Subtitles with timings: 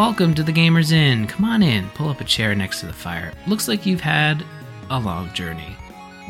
[0.00, 1.26] Welcome to the Gamers Inn.
[1.26, 3.34] Come on in, pull up a chair next to the fire.
[3.46, 4.42] Looks like you've had
[4.88, 5.76] a long journey.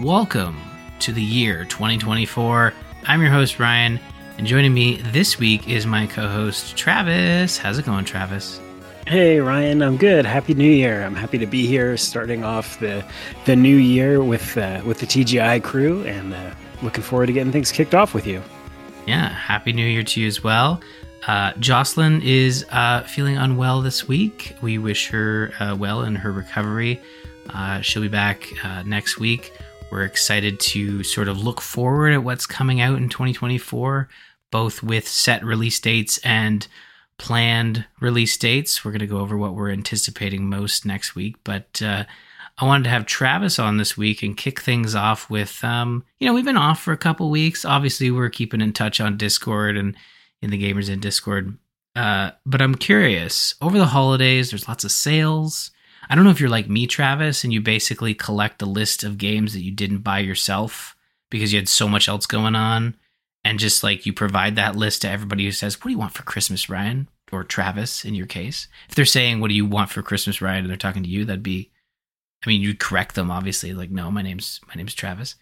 [0.03, 0.61] Welcome
[0.99, 2.75] to the year 2024.
[3.07, 4.01] I'm your host, Ryan,
[4.39, 7.59] and joining me this week is my co host, Travis.
[7.59, 8.61] How's it going, Travis?
[9.07, 10.27] Hey Ryan, I'm good.
[10.27, 11.05] Happy New Year!
[11.05, 13.05] I'm happy to be here, starting off the
[13.45, 16.51] the new year with uh, with the TGI crew, and uh,
[16.83, 18.43] looking forward to getting things kicked off with you.
[19.07, 20.81] Yeah, happy New Year to you as well.
[21.27, 24.57] Uh, Jocelyn is uh, feeling unwell this week.
[24.63, 27.01] We wish her uh, well in her recovery.
[27.51, 29.53] Uh, she'll be back uh, next week.
[29.91, 34.09] We're excited to sort of look forward at what's coming out in 2024,
[34.51, 36.67] both with set release dates and
[37.19, 38.85] planned release dates.
[38.85, 42.05] We're going to go over what we're anticipating most next week, but uh,
[42.57, 46.27] I wanted to have Travis on this week and kick things off with, um, you
[46.27, 47.65] know, we've been off for a couple weeks.
[47.65, 49.97] Obviously, we're keeping in touch on Discord and
[50.43, 51.57] in the Gamers Inn Discord.
[51.95, 53.55] Uh, but I'm curious.
[53.61, 55.71] Over the holidays, there's lots of sales.
[56.09, 59.19] I don't know if you're like me, Travis, and you basically collect a list of
[59.19, 60.97] games that you didn't buy yourself
[61.31, 62.97] because you had so much else going on,
[63.45, 66.15] and just like you provide that list to everybody who says, "What do you want
[66.15, 68.67] for Christmas, Ryan?" or Travis, in your case.
[68.89, 71.25] If they're saying, "What do you want for Christmas, Ryan?" and they're talking to you,
[71.25, 71.71] that'd be,
[72.45, 75.37] I mean, you'd correct them obviously, like, "No, my name's my name's Travis."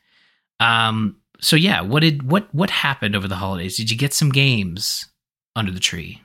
[0.61, 3.77] Um, so yeah, what did what what happened over the holidays?
[3.77, 5.07] Did you get some games
[5.55, 6.23] under the tree?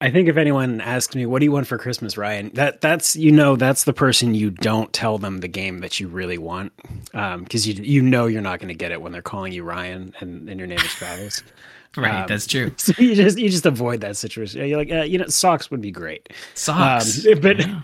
[0.00, 3.14] I think if anyone asks me, "What do you want for Christmas, Ryan?" That that's
[3.16, 6.72] you know that's the person you don't tell them the game that you really want
[7.06, 9.62] because um, you you know you're not going to get it when they're calling you
[9.62, 11.42] Ryan and, and your name is Travis.
[11.96, 12.72] right, um, that's true.
[12.78, 14.66] So you just you just avoid that situation.
[14.66, 16.28] You're like, uh, you know, socks would be great.
[16.54, 17.58] Socks, um, but.
[17.60, 17.80] Yeah.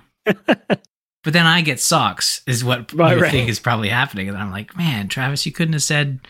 [1.25, 3.31] but then I get socks, is what right, I right.
[3.31, 6.21] think is probably happening, and I'm like, man, Travis, you couldn't have said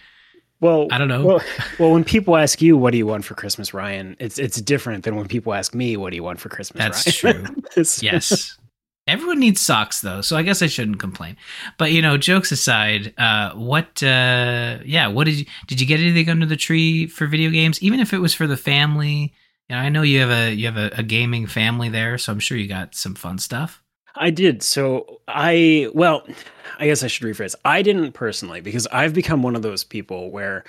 [0.60, 1.24] well, I don't know.
[1.24, 1.42] Well,
[1.78, 5.04] well, when people ask you, "What do you want for Christmas, Ryan?" It's it's different
[5.04, 7.62] than when people ask me, "What do you want for Christmas?" That's Ryan?
[7.74, 7.84] true.
[8.00, 8.58] yes,
[9.06, 11.36] everyone needs socks though, so I guess I shouldn't complain.
[11.78, 14.02] But you know, jokes aside, uh, what?
[14.02, 17.82] Uh, yeah, what did you did you get anything under the tree for video games?
[17.82, 19.32] Even if it was for the family.
[19.68, 22.32] You know, I know you have a you have a, a gaming family there, so
[22.32, 23.80] I'm sure you got some fun stuff.
[24.14, 24.62] I did.
[24.62, 26.26] So I well,
[26.78, 27.54] I guess I should rephrase.
[27.64, 30.64] I didn't personally because I've become one of those people where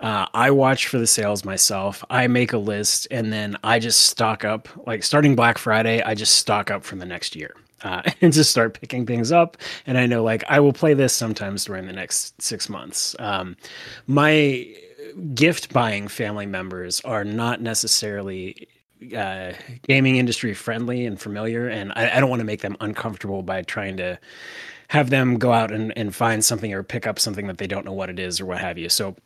[0.00, 2.04] uh, I watch for the sales myself.
[2.10, 4.68] I make a list and then I just stock up.
[4.86, 7.54] Like starting Black Friday, I just stock up for the next year.
[7.82, 9.58] Uh, and just start picking things up.
[9.86, 13.14] And I know, like, I will play this sometimes during the next six months.
[13.18, 13.56] Um,
[14.06, 14.66] my
[15.34, 18.68] gift buying family members are not necessarily
[19.16, 19.52] uh,
[19.86, 23.62] gaming industry friendly and familiar, and I, I don't want to make them uncomfortable by
[23.62, 24.18] trying to
[24.88, 27.84] have them go out and, and find something or pick up something that they don't
[27.84, 28.88] know what it is or what have you.
[28.88, 29.16] So,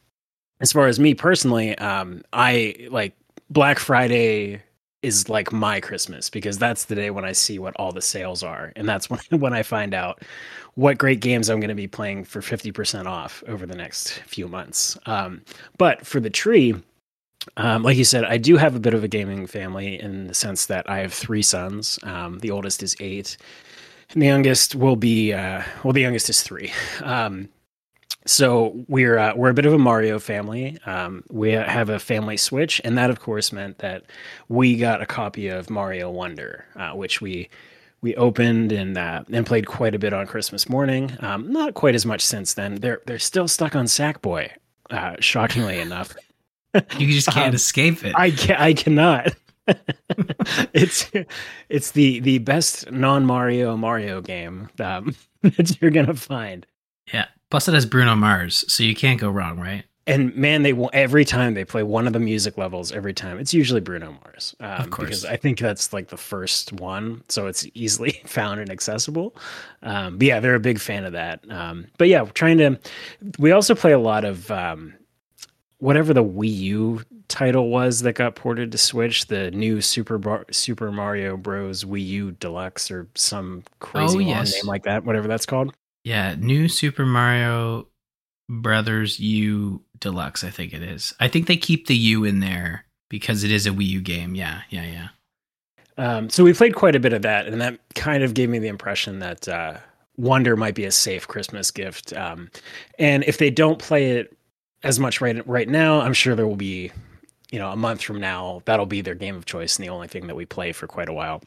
[0.61, 3.15] as far as me personally, um, I like
[3.51, 4.63] Black Friday
[5.03, 8.43] is like my Christmas because that's the day when I see what all the sales
[8.43, 10.23] are, and that's when when I find out
[10.75, 14.21] what great games I'm going to be playing for fifty percent off over the next
[14.27, 14.99] few months.
[15.07, 15.43] Um,
[15.77, 16.75] but for the tree,
[17.57, 20.35] um, like you said, I do have a bit of a gaming family in the
[20.35, 21.99] sense that I have three sons.
[22.03, 23.37] Um, the oldest is eight,
[24.13, 26.73] and the youngest will be uh, well, the youngest is three.
[27.03, 27.49] Um,
[28.27, 30.79] so we're uh, we're a bit of a Mario family.
[30.85, 34.05] Um, we have a family Switch, and that of course meant that
[34.49, 37.49] we got a copy of Mario Wonder, uh, which we
[38.03, 41.17] we opened and uh, and played quite a bit on Christmas morning.
[41.21, 42.77] Um, not quite as much since then.
[42.77, 44.51] They're they're still stuck on Sackboy,
[44.91, 46.15] uh, shockingly enough
[46.75, 48.15] you just can't um, escape it.
[48.17, 49.35] I can I cannot.
[50.73, 51.11] it's
[51.69, 56.67] it's the the best non Mario Mario game um, that you're gonna find.
[57.13, 59.85] Yeah, plus it has Bruno Mars, so you can't go wrong, right?
[60.07, 62.93] And man, they every time they play one of the music levels.
[62.93, 66.17] Every time it's usually Bruno Mars, um, of course, because I think that's like the
[66.17, 69.37] first one, so it's easily found and accessible.
[69.83, 71.41] Um, but yeah, they're a big fan of that.
[71.51, 72.79] Um, but yeah, trying to.
[73.39, 74.95] We also play a lot of um,
[75.79, 80.47] whatever the Wii U title was that got ported to Switch, the new Super Bar-
[80.51, 81.85] Super Mario Bros.
[81.85, 84.55] Wii U Deluxe or some crazy oh, yes.
[84.55, 85.75] name like that, whatever that's called.
[86.05, 87.89] Yeah, new Super Mario
[88.49, 91.15] Brothers U Deluxe, I think it is.
[91.21, 94.35] I think they keep the U in there because it is a Wii U game.
[94.35, 95.09] Yeah, yeah, yeah.
[95.99, 98.61] Um, so we played quite a bit of that, and that kind of gave me
[98.61, 99.79] the impression that uh,
[100.17, 102.13] Wonder might be a safe Christmas gift.
[102.13, 102.51] Um,
[102.99, 104.38] and if they don't play it
[104.83, 106.01] as much right right now.
[106.01, 106.91] I'm sure there will be,
[107.51, 110.09] you know, a month from now that'll be their game of choice and the only
[110.09, 111.43] thing that we play for quite a while.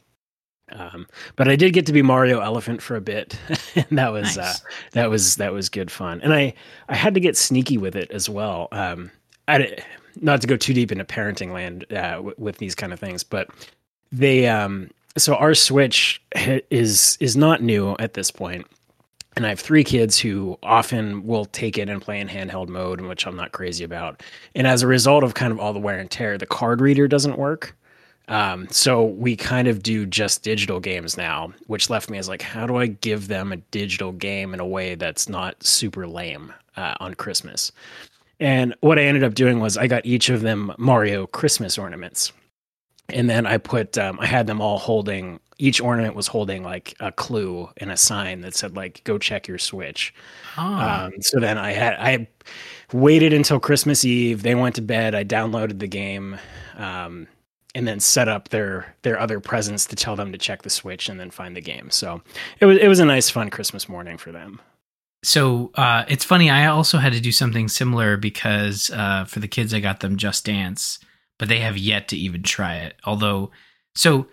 [0.70, 1.06] Um,
[1.36, 3.38] but I did get to be Mario Elephant for a bit,
[3.74, 4.60] and that was uh, nice.
[4.60, 6.20] uh, that was that was good fun.
[6.22, 6.54] And I
[6.88, 8.68] I had to get sneaky with it as well.
[8.72, 9.10] Um,
[9.48, 9.78] I
[10.20, 13.24] not to go too deep into parenting land uh, w- with these kind of things,
[13.24, 13.48] but
[14.10, 16.22] they um so our Switch
[16.70, 18.66] is is not new at this point,
[19.36, 23.00] and I have three kids who often will take it and play in handheld mode,
[23.00, 24.22] which I'm not crazy about.
[24.54, 27.08] And as a result of kind of all the wear and tear, the card reader
[27.08, 27.76] doesn't work.
[28.28, 32.42] Um, so we kind of do just digital games now, which left me as like,
[32.42, 36.52] how do I give them a digital game in a way that's not super lame
[36.76, 37.72] uh, on Christmas?
[38.38, 42.32] And what I ended up doing was I got each of them Mario Christmas ornaments
[43.12, 46.94] and then I put um, I had them all holding each ornament was holding like
[47.00, 50.14] a clue and a sign that said like go check your switch.
[50.56, 50.62] Oh.
[50.62, 52.28] Um, so then I had I
[52.92, 54.42] waited until Christmas Eve.
[54.42, 55.14] They went to bed.
[55.14, 56.38] I downloaded the game.
[56.76, 57.28] Um,
[57.74, 61.08] and then set up their their other presents to tell them to check the switch
[61.08, 61.90] and then find the game.
[61.90, 62.20] So
[62.60, 64.60] it was it was a nice fun Christmas morning for them.
[65.24, 66.50] So uh, it's funny.
[66.50, 70.16] I also had to do something similar because uh, for the kids, I got them
[70.16, 70.98] Just Dance,
[71.38, 72.96] but they have yet to even try it.
[73.04, 73.52] Although,
[73.94, 74.26] so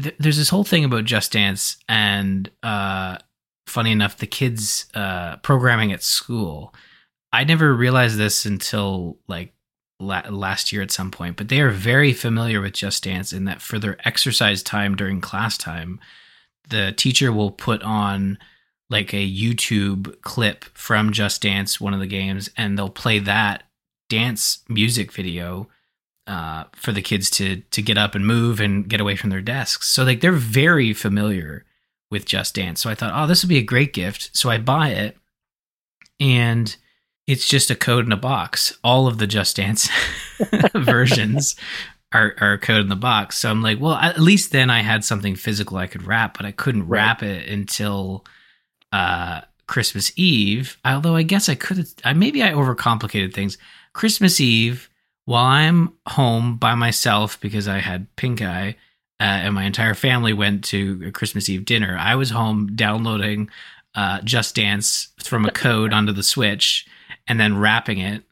[0.00, 3.18] th- there's this whole thing about Just Dance, and uh,
[3.66, 6.74] funny enough, the kids' uh, programming at school.
[7.32, 9.54] I never realized this until like
[10.00, 13.44] la- last year at some point, but they are very familiar with Just Dance in
[13.44, 16.00] that for their exercise time during class time,
[16.68, 18.38] the teacher will put on
[18.88, 23.64] like a YouTube clip from Just Dance, one of the games, and they'll play that
[24.08, 25.68] dance music video
[26.26, 29.40] uh, for the kids to to get up and move and get away from their
[29.40, 29.88] desks.
[29.88, 31.64] So like they're very familiar
[32.10, 32.80] with Just Dance.
[32.80, 34.30] So I thought, oh, this would be a great gift.
[34.36, 35.16] So I buy it,
[36.20, 36.74] and
[37.26, 38.78] it's just a code in a box.
[38.84, 39.88] All of the Just Dance
[40.74, 41.56] versions
[42.12, 43.38] are, are code in the box.
[43.38, 46.46] So I'm like, well, at least then I had something physical I could wrap, but
[46.46, 46.98] I couldn't right.
[46.98, 48.24] wrap it until
[48.92, 50.78] uh, Christmas Eve.
[50.84, 53.58] Although I guess I could, I maybe I overcomplicated things.
[53.92, 54.88] Christmas Eve
[55.26, 58.76] while I'm home by myself because I had pink eye
[59.20, 63.50] uh, and my entire family went to a Christmas Eve dinner, I was home downloading
[63.94, 66.86] uh, Just Dance from a code onto the Switch
[67.26, 68.22] and then wrapping it,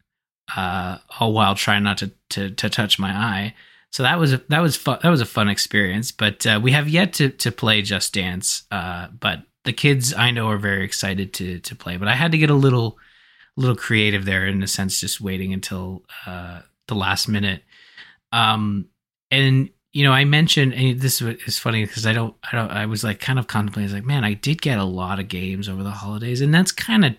[0.57, 3.55] uh, all while trying not to, to, to touch my eye.
[3.91, 4.99] So that was a, that was fun.
[5.03, 6.11] That was a fun experience.
[6.11, 8.65] But uh, we have yet to to play Just Dance.
[8.73, 11.97] Uh, but the kids I know are very excited to to play.
[11.97, 12.99] But I had to get a little
[13.57, 17.63] little creative there in a sense, just waiting until uh, the last minute.
[18.33, 18.89] Um,
[19.31, 22.87] and you know, I mentioned and this is funny because I don't, I don't, I
[22.87, 25.85] was like kind of contemplating, like, man, I did get a lot of games over
[25.85, 27.15] the holidays, and that's kind of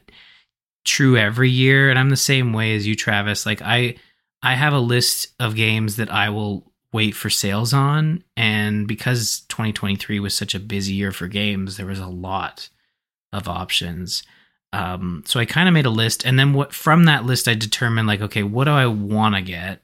[0.84, 1.90] true every year.
[1.90, 3.46] And I'm the same way as you, Travis.
[3.46, 3.96] Like, I,
[4.44, 9.46] I have a list of games that I will wait for sales on, and because
[9.48, 12.68] 2023 was such a busy year for games, there was a lot
[13.32, 14.22] of options.
[14.76, 17.54] Um, so I kind of made a list, and then what from that list I
[17.54, 19.82] determined like, okay, what do I want to get,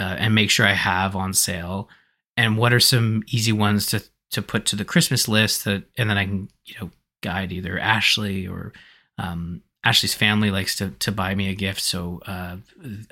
[0.00, 1.88] uh, and make sure I have on sale,
[2.36, 4.02] and what are some easy ones to
[4.32, 7.78] to put to the Christmas list that, and then I can you know guide either
[7.78, 8.72] Ashley or
[9.16, 12.56] um, Ashley's family likes to to buy me a gift, so uh,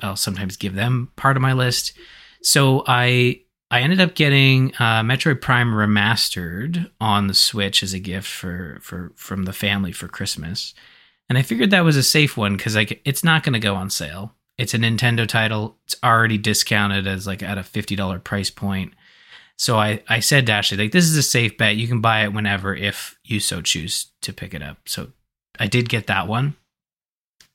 [0.02, 1.92] I'll sometimes give them part of my list.
[2.42, 3.41] So I
[3.72, 8.78] I ended up getting uh, Metroid Prime remastered on the Switch as a gift for
[8.82, 10.74] for from the family for Christmas,
[11.30, 13.74] and I figured that was a safe one because like it's not going to go
[13.74, 14.34] on sale.
[14.58, 15.78] It's a Nintendo title.
[15.86, 18.92] It's already discounted as like at a fifty dollar price point.
[19.56, 21.76] So I I said to Ashley like this is a safe bet.
[21.76, 24.86] You can buy it whenever if you so choose to pick it up.
[24.86, 25.12] So
[25.58, 26.56] I did get that one.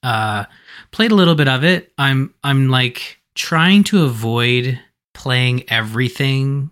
[0.02, 0.46] Uh,
[0.90, 1.94] played a little bit of it.
[1.96, 4.80] I'm I'm like trying to avoid
[5.18, 6.70] playing everything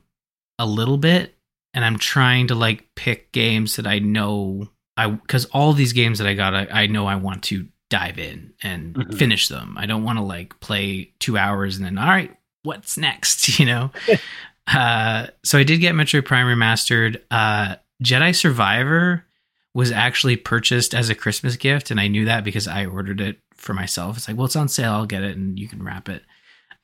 [0.59, 1.35] a little bit
[1.73, 6.19] and I'm trying to like pick games that I know I because all these games
[6.19, 9.17] that I got I, I know I want to dive in and mm-hmm.
[9.17, 9.75] finish them.
[9.79, 13.59] I don't want to like play two hours and then all right, what's next?
[13.59, 13.91] You know.
[14.67, 17.21] uh, so I did get Metroid Prime remastered.
[17.31, 19.25] Uh, Jedi Survivor
[19.73, 23.39] was actually purchased as a Christmas gift, and I knew that because I ordered it
[23.55, 24.17] for myself.
[24.17, 24.93] It's like, well, it's on sale.
[24.93, 26.23] I'll get it, and you can wrap it.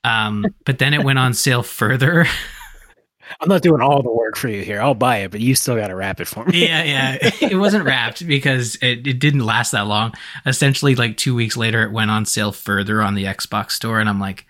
[0.03, 2.25] Um, but then it went on sale further.
[3.39, 4.81] I'm not doing all the work for you here.
[4.81, 6.67] I'll buy it, but you still got to wrap it for me.
[6.67, 7.31] yeah, yeah.
[7.41, 10.13] It wasn't wrapped because it, it didn't last that long.
[10.46, 14.10] Essentially, like two weeks later, it went on sale further on the Xbox store, and
[14.10, 14.46] I'm like,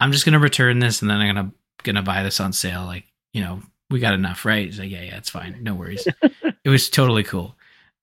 [0.00, 1.52] I'm just gonna return this, and then I'm gonna
[1.84, 2.84] gonna buy this on sale.
[2.84, 4.66] Like, you know, we got enough, right?
[4.66, 6.06] He's like, yeah, yeah, it's fine, no worries.
[6.64, 7.56] it was totally cool.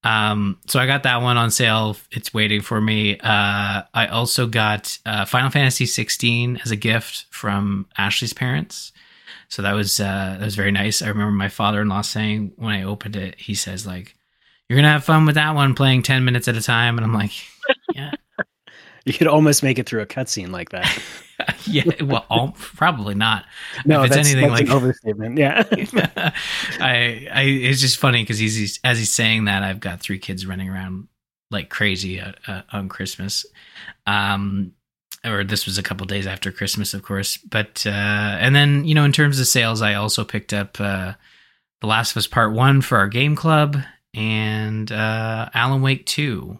[0.05, 1.97] Um, so I got that one on sale.
[2.11, 3.17] It's waiting for me.
[3.19, 8.93] Uh, I also got uh, Final Fantasy 16 as a gift from Ashley's parents.
[9.49, 11.01] So that was uh, that was very nice.
[11.01, 14.15] I remember my father-in-law saying when I opened it, he says like,
[14.67, 17.13] "You're gonna have fun with that one, playing 10 minutes at a time." And I'm
[17.13, 17.31] like,
[17.95, 18.11] "Yeah."
[19.05, 20.99] You could almost make it through a cutscene like that.
[21.65, 23.45] yeah, well, all, probably not.
[23.85, 25.37] No, if it's that's, anything that's like an overstatement.
[25.37, 25.63] Yeah,
[26.79, 30.19] I, I, it's just funny because he's, he's, as he's saying that, I've got three
[30.19, 31.07] kids running around
[31.51, 33.45] like crazy uh, uh, on Christmas.
[34.07, 34.73] Um,
[35.23, 37.37] or this was a couple days after Christmas, of course.
[37.37, 41.13] But uh, and then you know, in terms of sales, I also picked up uh,
[41.81, 43.77] The Last of Us Part One for our game club
[44.13, 46.59] and uh, Alan Wake Two.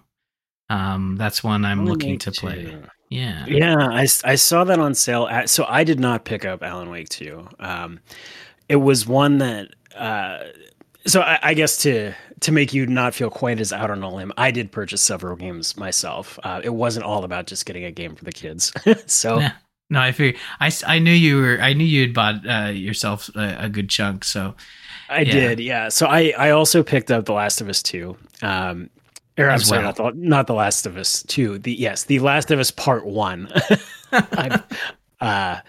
[0.69, 2.63] Um, that's one I'm Alan looking Wake to play.
[2.65, 2.84] 2.
[3.10, 3.45] Yeah.
[3.48, 3.88] Yeah.
[3.89, 5.27] I, I saw that on sale.
[5.27, 7.48] At, so I did not pick up Alan Wake 2.
[7.60, 8.00] Um,
[8.67, 10.39] it was one that, uh,
[11.05, 14.10] so I, I, guess to to make you not feel quite as out on a
[14.10, 16.39] limb, I did purchase several games myself.
[16.43, 18.74] Uh, it wasn't all about just getting a game for the kids.
[19.05, 19.53] so yeah.
[19.89, 23.29] no, I figured I, I knew you were I knew you had bought uh, yourself
[23.36, 24.24] a, a, good chunk.
[24.24, 24.55] So
[25.07, 25.34] I yeah.
[25.34, 25.89] did, yeah.
[25.89, 28.17] So I I also picked up The Last of Us two.
[28.41, 28.89] Um,
[29.37, 31.57] or I'm sorry, not the not the Last of Us two.
[31.57, 33.51] The yes, the Last of Us Part One.
[35.21, 35.59] uh,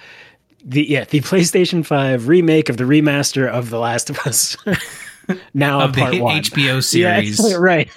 [0.64, 4.56] the yeah, the PlayStation Five remake of the remaster of The Last of Us.
[5.54, 6.42] now of part the one.
[6.42, 7.90] HBO series, yeah, right?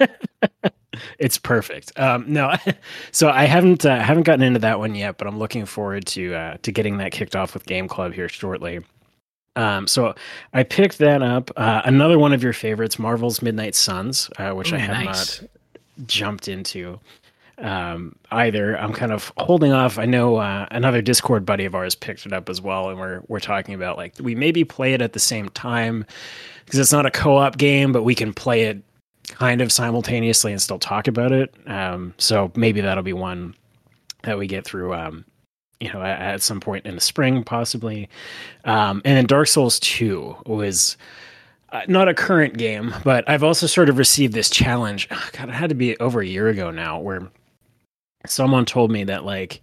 [1.19, 1.97] it's perfect.
[1.99, 2.55] Um, no,
[3.11, 6.33] so I haven't uh, haven't gotten into that one yet, but I'm looking forward to
[6.33, 8.81] uh, to getting that kicked off with Game Club here shortly.
[9.55, 10.15] Um, so
[10.53, 11.51] I picked that up.
[11.57, 15.41] Uh, another one of your favorites, Marvel's Midnight Suns, uh, which Ooh, I have nice.
[15.41, 15.49] not
[16.05, 16.99] jumped into
[17.61, 18.77] um, either.
[18.79, 19.97] I'm kind of holding off.
[19.97, 23.21] I know uh, another Discord buddy of ours picked it up as well, and we're
[23.27, 26.05] we're talking about like we maybe play it at the same time
[26.65, 28.81] because it's not a co-op game, but we can play it
[29.27, 31.53] kind of simultaneously and still talk about it.
[31.67, 33.55] Um, so maybe that'll be one
[34.23, 34.93] that we get through.
[34.93, 35.25] Um,
[35.79, 38.09] you know, at, at, some point in the spring, possibly.
[38.65, 40.97] Um, and then Dark Souls Two was
[41.71, 45.07] uh, not a current game, but I've also sort of received this challenge.
[45.33, 47.29] God, it had to be over a year ago now, where
[48.25, 49.61] someone told me that, like,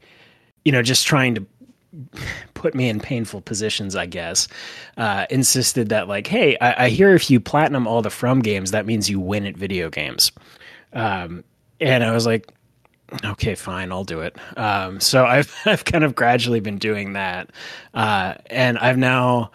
[0.64, 1.46] you know, just trying to
[2.54, 4.48] put me in painful positions, I guess,
[4.96, 8.70] uh, insisted that, like, hey, I, I, hear if you platinum all the From games,
[8.70, 10.32] that means you win at video games.
[10.92, 11.44] Um,
[11.80, 12.50] and I was like,
[13.24, 14.36] okay, fine, I'll do it.
[14.56, 17.50] Um, so I've, I've kind of gradually been doing that.
[17.94, 19.50] Uh, and I've now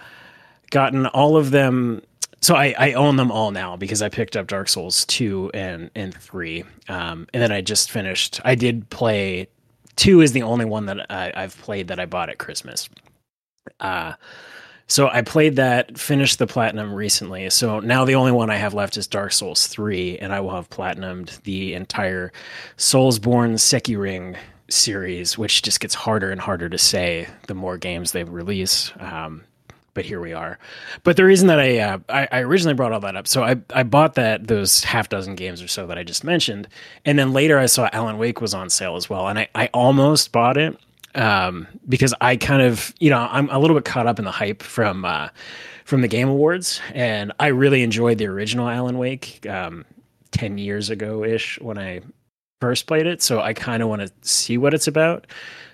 [0.70, 2.02] gotten all of them
[2.42, 5.92] so I, I own them all now because I picked up Dark Souls two and
[5.96, 8.40] and three, um, and then I just finished.
[8.44, 9.48] I did play
[9.96, 12.90] two is the only one that I, I've played that I bought at Christmas.
[13.80, 14.14] Uh,
[14.88, 17.50] so I played that, finished the platinum recently.
[17.50, 20.52] So now the only one I have left is Dark Souls 3, and I will
[20.52, 22.34] have platinumed the entire
[22.78, 24.36] Soulsborne Sekiring
[24.70, 28.92] series, which just gets harder and harder to say the more games they release.
[29.00, 29.46] Um,
[29.94, 30.58] but here we are.
[31.04, 33.58] But the reason that I, uh, I, I originally brought all that up, so I
[33.74, 36.68] I bought that those half dozen games or so that I just mentioned,
[37.06, 39.70] and then later I saw Alan Wake was on sale as well, and I I
[39.74, 40.78] almost bought it
[41.16, 44.32] um, because I kind of you know I'm a little bit caught up in the
[44.32, 45.30] hype from uh,
[45.86, 49.86] from the Game Awards, and I really enjoyed the original Alan Wake um,
[50.32, 52.02] ten years ago ish when I
[52.60, 55.28] first played it, so I kind of want to see what it's about.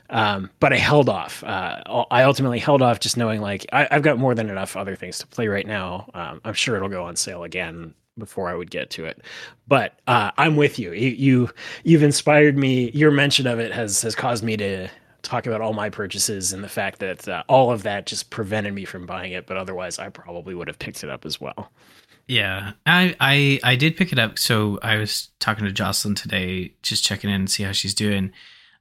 [0.10, 1.44] Um, but I held off.
[1.44, 4.96] Uh, I ultimately held off, just knowing like I, have got more than enough other
[4.96, 6.10] things to play right now.
[6.14, 9.22] Um, I'm sure it'll go on sale again before I would get to it.
[9.68, 10.94] But uh, I'm with you.
[10.94, 11.10] you.
[11.10, 11.50] You
[11.84, 12.92] you've inspired me.
[12.92, 14.90] Your mention of it has has caused me to
[15.24, 18.74] talk about all my purchases and the fact that uh, all of that just prevented
[18.74, 19.46] me from buying it.
[19.46, 21.72] But otherwise, I probably would have picked it up as well.
[22.28, 24.38] Yeah, I, I I did pick it up.
[24.40, 28.32] So I was talking to Jocelyn today, just checking in and see how she's doing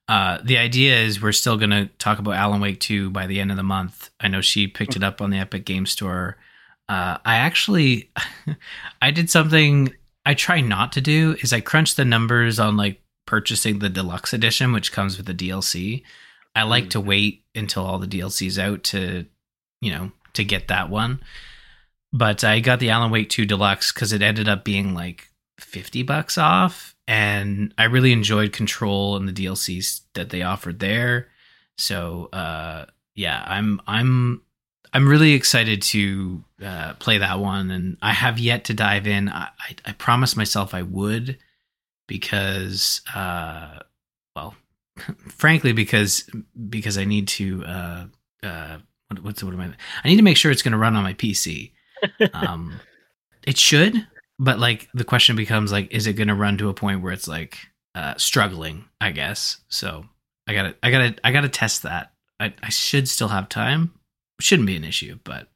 [0.08, 3.40] uh, the idea is we're still going to talk about Alan Wake 2 by the
[3.40, 4.10] end of the month.
[4.20, 6.36] I know she picked it up on the Epic Game Store.
[6.88, 8.10] Uh, I actually,
[9.02, 9.92] I did something
[10.24, 14.32] I try not to do is I crunch the numbers on like purchasing the deluxe
[14.32, 16.02] edition, which comes with the DLC.
[16.54, 16.90] I like mm-hmm.
[16.90, 19.26] to wait until all the DLC's out to,
[19.80, 21.20] you know, to get that one.
[22.12, 26.02] But I got the Alan Wake 2 Deluxe because it ended up being like 50
[26.04, 31.28] bucks off and I really enjoyed Control and the DLCs that they offered there.
[31.78, 34.42] So uh, yeah, I'm I'm
[34.92, 39.28] I'm really excited to uh, play that one, and I have yet to dive in.
[39.28, 41.38] I, I, I promised myself I would
[42.06, 43.80] because, uh,
[44.34, 44.54] well,
[45.28, 46.28] frankly, because
[46.68, 47.64] because I need to.
[47.64, 48.06] Uh,
[48.42, 49.70] uh, what, what's what am I?
[50.02, 51.72] I need to make sure it's going to run on my PC.
[52.34, 52.78] Um,
[53.46, 54.06] it should,
[54.38, 57.12] but like the question becomes like is it going to run to a point where
[57.12, 57.58] it's like
[57.94, 60.04] uh struggling i guess so
[60.46, 63.92] i gotta i gotta i gotta test that i, I should still have time
[64.40, 65.48] shouldn't be an issue but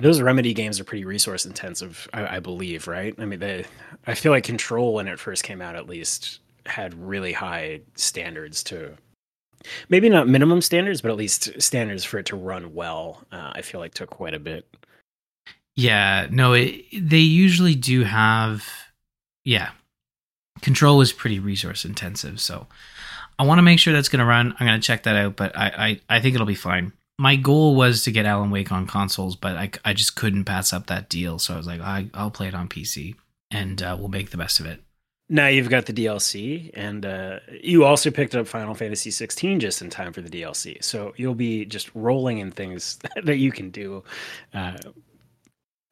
[0.00, 3.64] those remedy games are pretty resource intensive I, I believe right i mean they
[4.06, 8.62] i feel like control when it first came out at least had really high standards
[8.64, 8.96] to
[9.88, 13.24] maybe not minimum standards, but at least standards for it to run well.
[13.32, 14.66] Uh, I feel like took quite a bit.
[15.76, 18.66] Yeah, no, it, they usually do have.
[19.44, 19.70] Yeah,
[20.62, 22.66] control is pretty resource intensive, so
[23.38, 24.54] I want to make sure that's going to run.
[24.58, 26.92] I'm going to check that out, but I, I I think it'll be fine.
[27.18, 30.72] My goal was to get Alan Wake on consoles, but I I just couldn't pass
[30.72, 33.14] up that deal, so I was like, I, I'll play it on PC,
[33.50, 34.82] and uh, we'll make the best of it.
[35.28, 39.82] Now you've got the DLC, and uh, you also picked up Final Fantasy 16 just
[39.82, 40.82] in time for the DLC.
[40.84, 44.04] So you'll be just rolling in things that you can do
[44.54, 44.76] uh,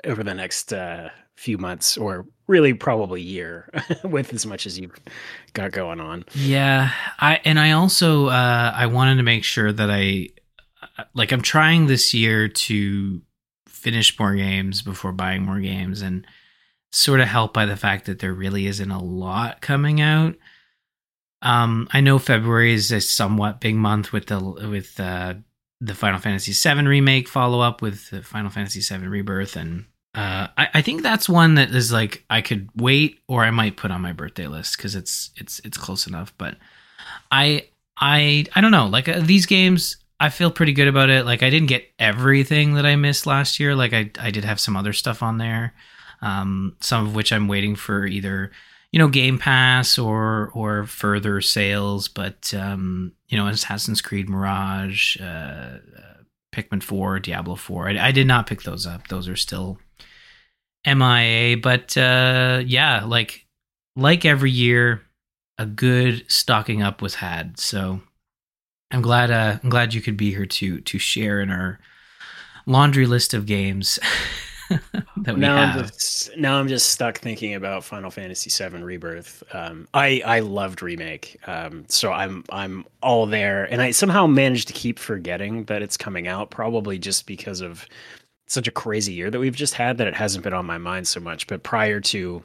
[0.04, 3.68] over the next uh, few months, or really probably year,
[4.04, 4.98] with as much as you've
[5.52, 6.24] got going on.
[6.34, 10.28] Yeah, I and I also uh, I wanted to make sure that I
[11.14, 13.22] like I'm trying this year to
[13.66, 16.26] finish more games before buying more games and
[16.92, 20.34] sort of helped by the fact that there really isn't a lot coming out.
[21.42, 25.34] Um, I know February is a somewhat big month with the with uh,
[25.80, 29.84] the Final Fantasy VII remake follow up with the Final Fantasy VII Rebirth, and
[30.14, 33.76] uh, I, I, think that's one that is like I could wait or I might
[33.76, 36.32] put on my birthday list because it's it's it's close enough.
[36.38, 36.56] But
[37.32, 38.86] I I I don't know.
[38.86, 41.26] Like uh, these games, I feel pretty good about it.
[41.26, 43.74] Like I didn't get everything that I missed last year.
[43.74, 45.74] Like I I did have some other stuff on there
[46.24, 48.50] um, some of which I'm waiting for either
[48.90, 52.08] you know Game Pass or or further sales.
[52.08, 55.78] But um, you know, Assassin's Creed Mirage, uh, uh,
[56.52, 57.88] Pikmin Four, Diablo Four.
[57.88, 59.78] I, I, did not pick those up; those are still
[60.86, 61.56] MIA.
[61.58, 63.46] But uh, yeah, like
[63.96, 65.02] like every year,
[65.58, 67.58] a good stocking up was had.
[67.58, 68.00] So
[68.90, 71.78] I'm glad uh, I'm glad you could be here to to share in our
[72.66, 73.98] laundry list of games.
[74.70, 75.76] that we now have.
[75.76, 79.42] I'm just, now I'm just stuck thinking about Final Fantasy VII Rebirth.
[79.52, 84.68] Um, I I loved remake, um, so I'm I'm all there, and I somehow managed
[84.68, 86.50] to keep forgetting that it's coming out.
[86.50, 87.86] Probably just because of
[88.46, 91.08] such a crazy year that we've just had that it hasn't been on my mind
[91.08, 91.46] so much.
[91.46, 92.42] But prior to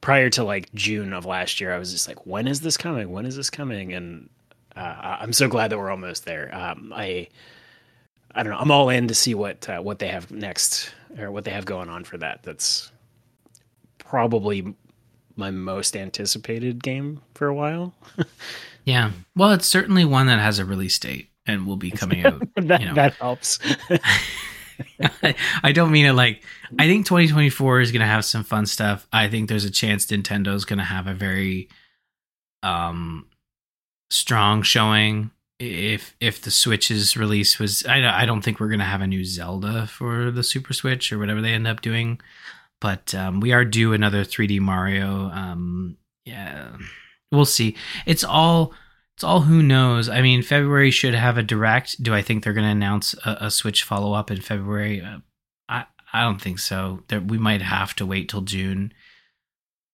[0.00, 3.10] prior to like June of last year, I was just like, when is this coming?
[3.10, 3.92] When is this coming?
[3.92, 4.30] And
[4.76, 6.54] uh, I'm so glad that we're almost there.
[6.54, 7.28] Um, I
[8.34, 8.58] I don't know.
[8.58, 11.64] I'm all in to see what uh, what they have next or what they have
[11.64, 12.42] going on for that.
[12.42, 12.90] That's
[13.98, 14.74] probably
[15.36, 17.94] my most anticipated game for a while.
[18.84, 19.12] yeah.
[19.34, 22.42] Well, it's certainly one that has a release date and will be coming out.
[22.56, 22.94] that, you know.
[22.94, 23.58] that helps.
[25.62, 26.42] I don't mean it like
[26.78, 29.06] I think 2024 is going to have some fun stuff.
[29.12, 31.68] I think there's a chance Nintendo's going to have a very
[32.62, 33.26] um
[34.10, 39.02] strong showing if if the Switch's release was I I don't think we're gonna have
[39.02, 42.18] a new Zelda for the Super Switch or whatever they end up doing,
[42.80, 45.30] but um, we are due another 3D Mario.
[45.30, 46.76] Um, yeah,
[47.30, 47.76] we'll see.
[48.06, 48.72] It's all
[49.20, 50.08] it's all who knows.
[50.08, 52.02] I mean, February should have a direct.
[52.02, 55.02] Do I think they're gonna announce a, a Switch follow up in February?
[55.02, 55.18] Uh,
[55.68, 57.02] I I don't think so.
[57.08, 58.94] That we might have to wait till June.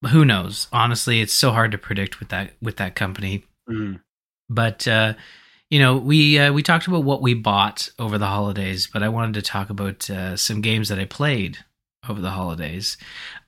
[0.01, 0.69] But who knows?
[0.73, 3.45] Honestly, it's so hard to predict with that with that company.
[3.69, 4.01] Mm.
[4.49, 5.15] But uh,
[5.71, 9.09] you know, we uh, we talked about what we bought over the holidays, but I
[9.09, 11.65] wanted to talk about uh, some games that I played
[12.09, 12.97] over the holidays.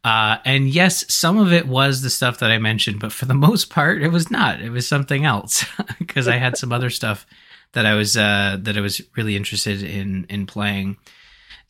[0.05, 3.35] Uh, and yes, some of it was the stuff that I mentioned, but for the
[3.49, 4.61] most part, it was not.
[4.61, 5.65] It was something else
[5.99, 7.27] because I had some other stuff
[7.73, 10.97] that I was uh, that I was really interested in in playing.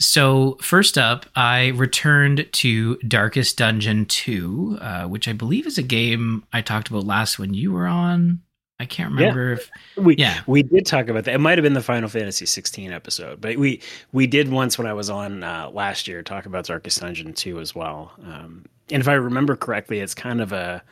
[0.00, 5.82] So first up, I returned to Darkest Dungeon 2, uh, which I believe is a
[5.82, 8.42] game I talked about last when you were on.
[8.80, 9.54] I can't remember yeah.
[9.54, 11.34] if we yeah we did talk about that.
[11.34, 13.80] It might have been the Final Fantasy 16 episode, but we
[14.12, 17.58] we did once when I was on uh, last year talk about Darkest Dungeon 2
[17.58, 18.12] as well.
[18.22, 20.82] Um, and if I remember correctly, it's kind of a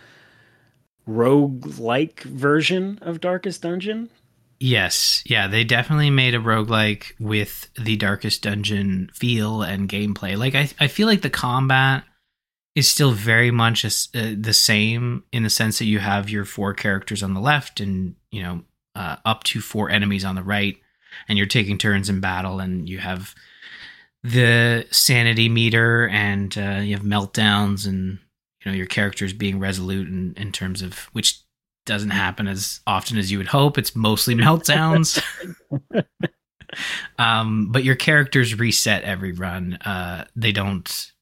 [1.06, 4.10] rogue-like version of Darkest Dungeon.
[4.58, 10.36] Yes, yeah, they definitely made a roguelike with the Darkest Dungeon feel and gameplay.
[10.36, 12.02] Like I I feel like the combat
[12.76, 16.44] is still very much a, uh, the same in the sense that you have your
[16.44, 18.62] four characters on the left and you know
[18.94, 20.76] uh, up to four enemies on the right
[21.28, 23.34] and you're taking turns in battle and you have
[24.22, 28.18] the sanity meter and uh, you have meltdowns and
[28.64, 31.40] you know your characters being resolute in, in terms of which
[31.86, 33.78] doesn't happen as often as you would hope.
[33.78, 35.22] It's mostly meltdowns.
[37.18, 39.74] Um, but your characters reset every run.
[39.74, 41.12] Uh, they don't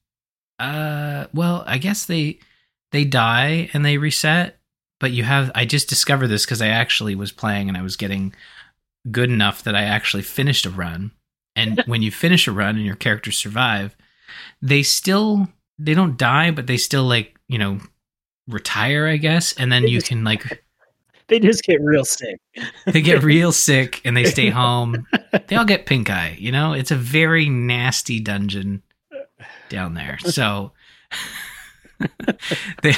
[0.59, 2.39] uh, well, I guess they
[2.91, 4.57] they die and they reset,
[4.99, 5.51] but you have.
[5.53, 8.33] I just discovered this because I actually was playing and I was getting
[9.11, 11.11] good enough that I actually finished a run.
[11.55, 13.95] And when you finish a run and your characters survive,
[14.61, 17.79] they still they don't die, but they still like you know
[18.47, 19.53] retire, I guess.
[19.53, 20.63] And then you can like
[21.27, 22.39] they just get real sick.
[22.85, 25.05] they get real sick and they stay home.
[25.47, 26.37] They all get pink eye.
[26.39, 28.83] You know, it's a very nasty dungeon
[29.69, 30.17] down there.
[30.25, 30.71] So
[32.81, 32.93] they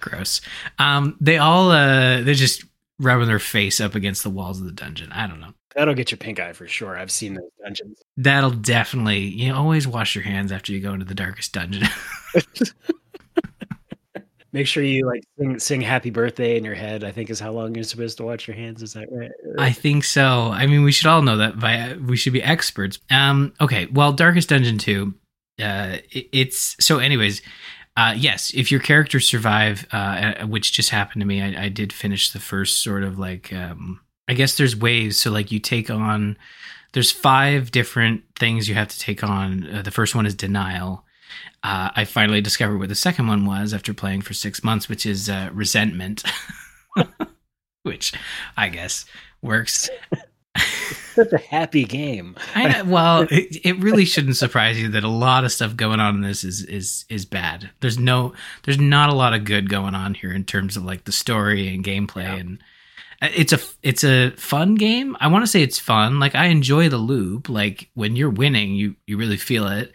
[0.00, 0.40] gross.
[0.78, 2.64] Um, they all uh, they're just
[2.98, 5.12] rubbing their face up against the walls of the dungeon.
[5.12, 5.52] I don't know.
[5.74, 6.96] That'll get your pink eye for sure.
[6.96, 8.00] I've seen those dungeons.
[8.16, 9.18] That'll definitely.
[9.18, 11.88] You always wash your hands after you go into the darkest dungeon.
[14.54, 17.02] Make sure you like sing, sing "Happy Birthday" in your head.
[17.02, 18.82] I think is how long you're supposed to wash your hands.
[18.82, 19.30] Is that right?
[19.58, 20.50] I think so.
[20.52, 21.58] I mean, we should all know that.
[21.58, 23.00] By we should be experts.
[23.10, 23.52] Um.
[23.60, 23.86] Okay.
[23.86, 25.14] Well, Darkest Dungeon two.
[25.60, 25.98] Uh.
[26.10, 27.00] It, it's so.
[27.00, 27.42] Anyways.
[27.96, 31.92] Uh, yes, if your characters survive, uh, which just happened to me, I, I did
[31.92, 35.16] finish the first sort of like, um, I guess there's waves.
[35.16, 36.36] So like you take on,
[36.92, 39.72] there's five different things you have to take on.
[39.72, 41.04] Uh, the first one is denial.
[41.62, 45.06] Uh, I finally discovered what the second one was after playing for six months, which
[45.06, 46.22] is uh, resentment,
[47.82, 48.12] which
[48.56, 49.06] I guess
[49.40, 49.88] works.
[51.14, 52.36] Such a happy game.
[52.54, 56.16] I, well, it, it, really shouldn't surprise you that a lot of stuff going on
[56.16, 57.70] in this is is is bad.
[57.80, 61.04] There's no, there's not a lot of good going on here in terms of like
[61.04, 62.34] the story and gameplay, yeah.
[62.34, 62.58] and
[63.22, 65.16] uh, it's a it's a fun game.
[65.20, 66.20] I want to say it's fun.
[66.20, 67.48] Like I enjoy the loop.
[67.48, 69.92] Like when you're winning, you you really feel it.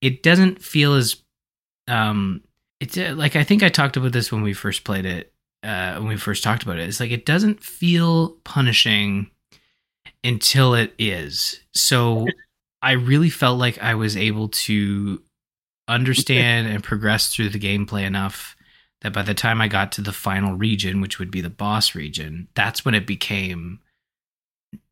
[0.00, 1.16] It doesn't feel as
[1.88, 2.42] um.
[2.80, 5.32] It's uh, like I think I talked about this when we first played it.
[5.62, 9.30] Uh, when we first talked about it, it's like it doesn't feel punishing
[10.24, 11.60] until it is.
[11.74, 12.26] So
[12.82, 15.22] I really felt like I was able to
[15.88, 18.56] understand and progress through the gameplay enough
[19.02, 21.94] that by the time I got to the final region, which would be the boss
[21.94, 23.80] region, that's when it became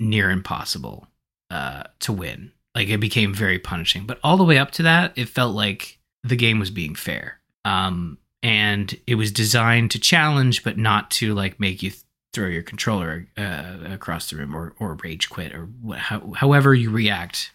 [0.01, 1.07] near impossible
[1.51, 2.53] uh, to win.
[2.79, 4.07] Like it became very punishing.
[4.07, 7.41] But all the way up to that, it felt like the game was being fair.
[7.65, 11.91] Um, and it was designed to challenge, but not to like make you
[12.33, 16.73] throw your controller uh, across the room or, or rage quit or wh- how, however
[16.73, 17.51] you react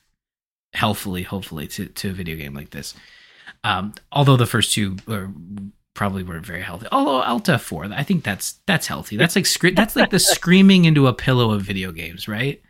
[0.73, 2.93] healthfully, hopefully, to, to a video game like this.
[3.63, 4.97] Um, although the first two
[5.93, 6.87] probably weren't very healthy.
[6.91, 9.15] Although Alta Four, I think that's that's healthy.
[9.15, 12.61] That's like that's like the screaming into a pillow of video games, right?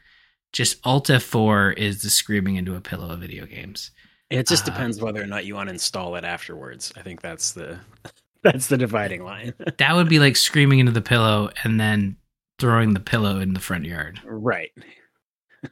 [0.53, 3.91] Just Alta Four is the screaming into a pillow of video games.
[4.29, 6.93] It just uh, depends whether or not you uninstall it afterwards.
[6.95, 7.79] I think that's the
[8.43, 9.53] That's the dividing line.
[9.77, 12.17] that would be like screaming into the pillow and then
[12.59, 14.19] throwing the pillow in the front yard.
[14.25, 14.71] Right.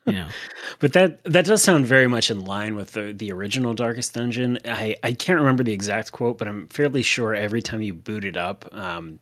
[0.05, 0.27] You know.
[0.79, 4.57] but that that does sound very much in line with the the original Darkest Dungeon.
[4.65, 8.23] I I can't remember the exact quote, but I'm fairly sure every time you boot
[8.23, 9.19] it up, um,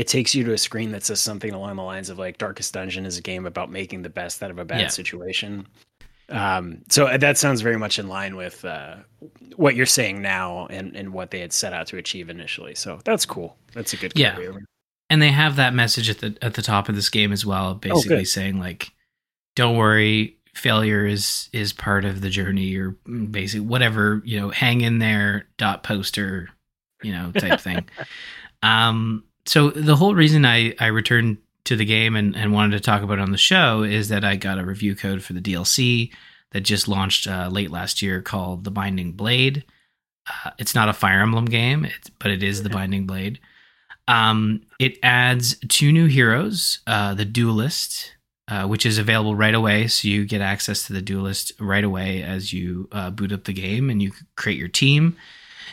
[0.00, 2.72] it takes you to a screen that says something along the lines of like Darkest
[2.72, 4.88] Dungeon is a game about making the best out of a bad yeah.
[4.88, 5.66] situation.
[6.30, 8.96] Um, so uh, that sounds very much in line with uh,
[9.56, 12.74] what you're saying now and, and what they had set out to achieve initially.
[12.74, 13.58] So that's cool.
[13.74, 14.38] That's a good yeah.
[15.10, 17.72] And they have that message at the at the top of this game as well,
[17.72, 18.92] oh, basically oh, saying like,
[19.54, 24.80] "Don't worry, failure is is part of the journey." Or basically whatever you know, hang
[24.80, 25.46] in there.
[25.58, 26.48] Dot poster,
[27.02, 27.86] you know, type thing.
[28.62, 32.80] Um, so the whole reason I I returned to the game and, and wanted to
[32.80, 35.40] talk about it on the show is that I got a review code for the
[35.40, 36.12] DLC
[36.52, 39.64] that just launched uh, late last year called The Binding Blade.
[40.24, 41.88] Uh, it's not a Fire Emblem game,
[42.20, 43.40] but it is The Binding Blade.
[44.06, 48.14] Um, it adds two new heroes uh, the Duelist,
[48.46, 49.88] uh, which is available right away.
[49.88, 53.52] So you get access to the Duelist right away as you uh, boot up the
[53.52, 55.16] game and you create your team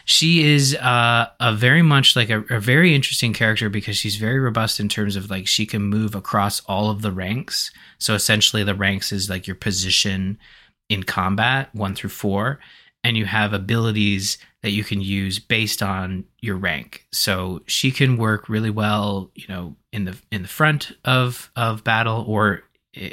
[0.07, 4.39] she is uh, a very much like a, a, very interesting character because she's very
[4.39, 7.71] robust in terms of like she can move across all of the ranks.
[7.99, 10.39] So essentially, the ranks is like your position
[10.87, 12.59] in combat, one through four,
[13.03, 17.05] and you have abilities that you can use based on your rank.
[17.11, 21.83] So she can work really well, you know, in the in the front of of
[21.83, 22.63] battle or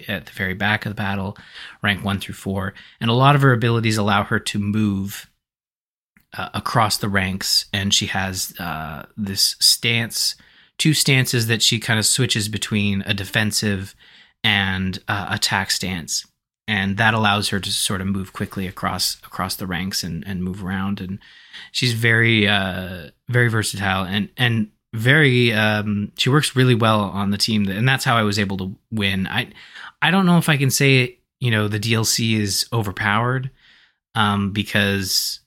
[0.07, 1.37] at the very back of the battle,
[1.83, 5.29] rank one through four, and a lot of her abilities allow her to move
[6.37, 10.35] uh, across the ranks, and she has uh, this stance,
[10.79, 13.95] two stances that she kind of switches between a defensive
[14.43, 16.27] and uh, attack stance,
[16.67, 20.43] and that allows her to sort of move quickly across across the ranks and, and
[20.43, 21.01] move around.
[21.01, 21.19] And
[21.73, 27.39] she's very uh, very versatile and and very um, she works really well on the
[27.39, 29.27] team, and that's how I was able to win.
[29.27, 29.49] I
[30.01, 33.51] I don't know if I can say you know the DLC is overpowered
[34.15, 35.41] um, because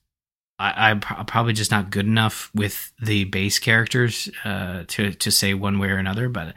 [0.59, 5.53] I, am probably just not good enough with the base characters uh, to to say
[5.53, 6.29] one way or another.
[6.29, 6.55] But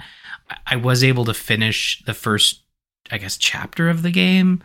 [0.66, 2.62] I was able to finish the first,
[3.10, 4.62] I guess, chapter of the game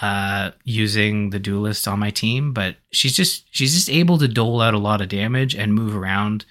[0.00, 2.52] uh, using the duelist on my team.
[2.52, 5.94] But she's just she's just able to dole out a lot of damage and move
[5.94, 6.46] around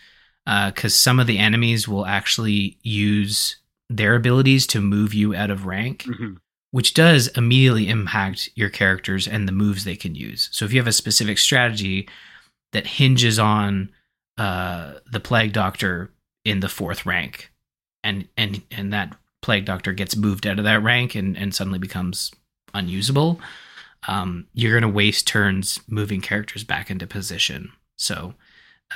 [0.45, 3.57] because uh, some of the enemies will actually use
[3.89, 6.33] their abilities to move you out of rank, mm-hmm.
[6.71, 10.49] Which does immediately impact your characters and the moves they can use.
[10.51, 12.07] So if you have a specific strategy
[12.73, 13.91] that hinges on
[14.37, 16.11] uh, the plague doctor
[16.45, 17.51] in the fourth rank,
[18.03, 21.79] and and and that plague doctor gets moved out of that rank and and suddenly
[21.79, 22.31] becomes
[22.73, 23.39] unusable,
[24.07, 27.71] um, you're going to waste turns moving characters back into position.
[27.97, 28.35] So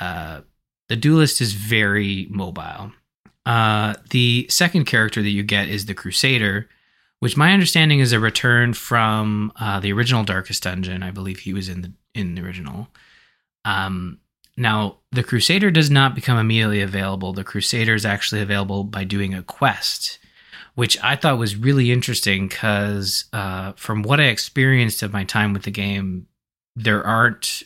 [0.00, 0.40] uh,
[0.88, 2.92] the duelist is very mobile.
[3.44, 6.68] Uh, the second character that you get is the Crusader,
[7.24, 11.02] which my understanding is a return from uh, the original Darkest Dungeon.
[11.02, 12.88] I believe he was in the in the original.
[13.64, 14.18] Um,
[14.58, 17.32] now, the Crusader does not become immediately available.
[17.32, 20.18] The Crusader is actually available by doing a quest,
[20.74, 25.54] which I thought was really interesting because, uh, from what I experienced of my time
[25.54, 26.26] with the game,
[26.76, 27.62] there aren't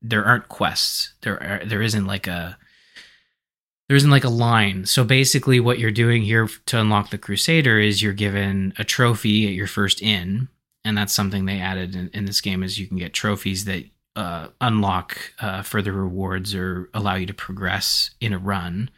[0.00, 1.14] there aren't quests.
[1.22, 2.56] There are, there isn't like a
[3.90, 4.86] there isn't like a line.
[4.86, 9.48] So basically, what you're doing here to unlock the Crusader is you're given a trophy
[9.48, 10.46] at your first inn,
[10.84, 13.84] and that's something they added in, in this game is you can get trophies that
[14.14, 18.90] uh, unlock uh, further rewards or allow you to progress in a run.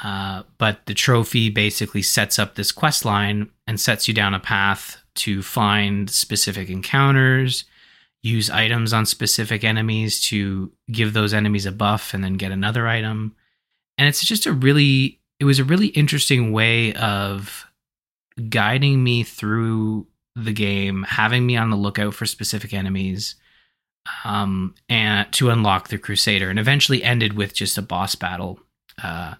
[0.00, 4.38] Uh, but the trophy basically sets up this quest line and sets you down a
[4.38, 7.64] path to find specific encounters,
[8.22, 12.86] use items on specific enemies to give those enemies a buff and then get another
[12.86, 13.34] item.
[13.98, 17.66] And it's just a really, it was a really interesting way of
[18.48, 23.36] guiding me through the game, having me on the lookout for specific enemies,
[24.24, 28.60] um, and to unlock the Crusader, and eventually ended with just a boss battle
[29.02, 29.34] uh,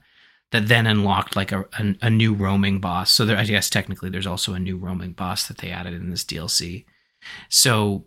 [0.53, 3.11] that then unlocked like a, a, a new roaming boss.
[3.11, 6.11] So there, I guess technically there's also a new roaming boss that they added in
[6.11, 6.85] this DLC.
[7.49, 8.05] So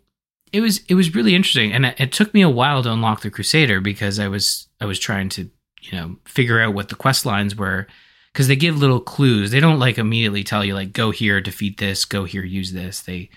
[0.53, 3.21] it was it was really interesting, and it, it took me a while to unlock
[3.21, 5.49] the Crusader because I was I was trying to
[5.91, 7.87] you know figure out what the quest lines were
[8.33, 9.51] because they give little clues.
[9.51, 13.01] They don't like immediately tell you like go here, defeat this, go here, use this.
[13.01, 13.29] They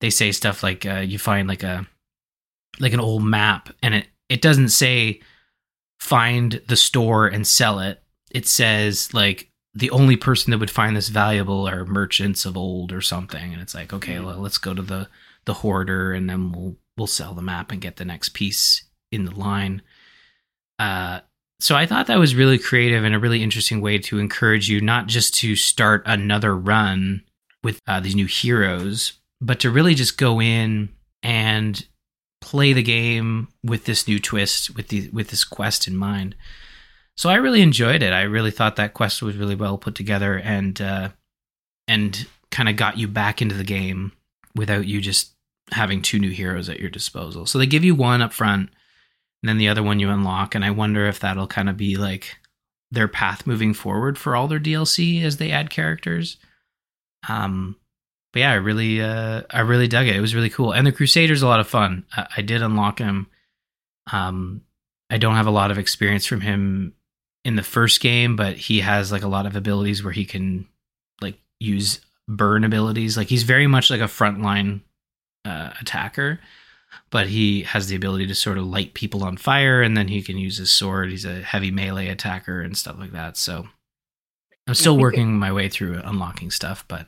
[0.00, 1.86] they say stuff like uh, you find like a
[2.80, 5.20] like an old map and it it doesn't say
[6.00, 10.96] find the store and sell it it says like the only person that would find
[10.96, 14.26] this valuable are merchants of old or something and it's like okay mm-hmm.
[14.26, 15.08] well, let's go to the
[15.44, 19.24] the hoarder and then we'll we'll sell the map and get the next piece in
[19.24, 19.82] the line
[20.78, 21.20] uh
[21.60, 24.80] so i thought that was really creative and a really interesting way to encourage you
[24.80, 27.22] not just to start another run
[27.62, 30.88] with uh, these new heroes but to really just go in
[31.22, 31.86] and
[32.44, 36.36] play the game with this new twist, with the with this quest in mind.
[37.16, 38.12] So I really enjoyed it.
[38.12, 41.08] I really thought that quest was really well put together and uh,
[41.88, 44.12] and kind of got you back into the game
[44.54, 45.32] without you just
[45.72, 47.46] having two new heroes at your disposal.
[47.46, 48.70] So they give you one up front,
[49.44, 50.54] and then the other one you unlock.
[50.54, 52.38] And I wonder if that'll kind of be like
[52.90, 56.38] their path moving forward for all their DLC as they add characters.
[57.28, 57.76] Um,
[58.32, 60.16] but yeah, I really, uh, I really dug it.
[60.16, 62.06] It was really cool, and the Crusader's a lot of fun.
[62.16, 63.26] I, I did unlock him.
[64.10, 64.62] Um,
[65.10, 66.94] I don't have a lot of experience from him
[67.44, 70.66] in the first game, but he has like a lot of abilities where he can
[71.20, 73.18] like use burn abilities.
[73.18, 74.80] Like he's very much like a frontline
[75.44, 76.40] uh, attacker,
[77.10, 80.22] but he has the ability to sort of light people on fire, and then he
[80.22, 81.10] can use his sword.
[81.10, 83.36] He's a heavy melee attacker and stuff like that.
[83.36, 83.66] So
[84.66, 87.06] I'm still working my way through unlocking stuff, but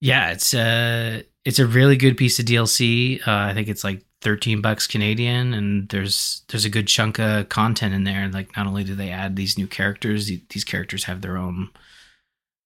[0.00, 3.20] yeah, it's a uh, it's a really good piece of DLC.
[3.26, 7.48] Uh, I think it's like 13 bucks Canadian and there's there's a good chunk of
[7.48, 8.28] content in there.
[8.28, 11.70] Like not only do they add these new characters, these characters have their own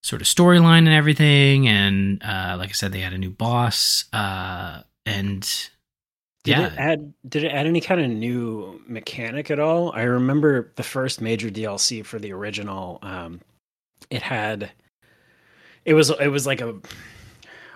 [0.02, 4.04] sort of storyline and everything and uh, like I said they had a new boss
[4.12, 5.70] uh, and
[6.44, 6.66] did yeah.
[6.66, 9.92] it add did it add any kind of new mechanic at all?
[9.92, 13.40] I remember the first major DLC for the original um,
[14.10, 14.70] it had
[15.84, 16.74] it was it was like a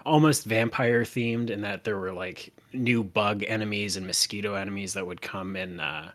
[0.05, 5.07] almost vampire themed in that there were like new bug enemies and mosquito enemies that
[5.07, 6.09] would come and uh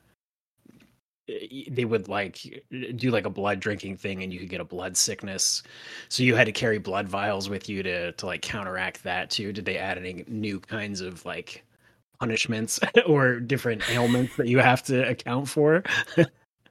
[1.69, 2.63] they would like
[2.95, 5.63] do like a blood drinking thing and you could get a blood sickness
[6.09, 9.51] so you had to carry blood vials with you to to like counteract that too
[9.51, 11.63] did they add any new kinds of like
[12.19, 15.83] punishments or different ailments that you have to account for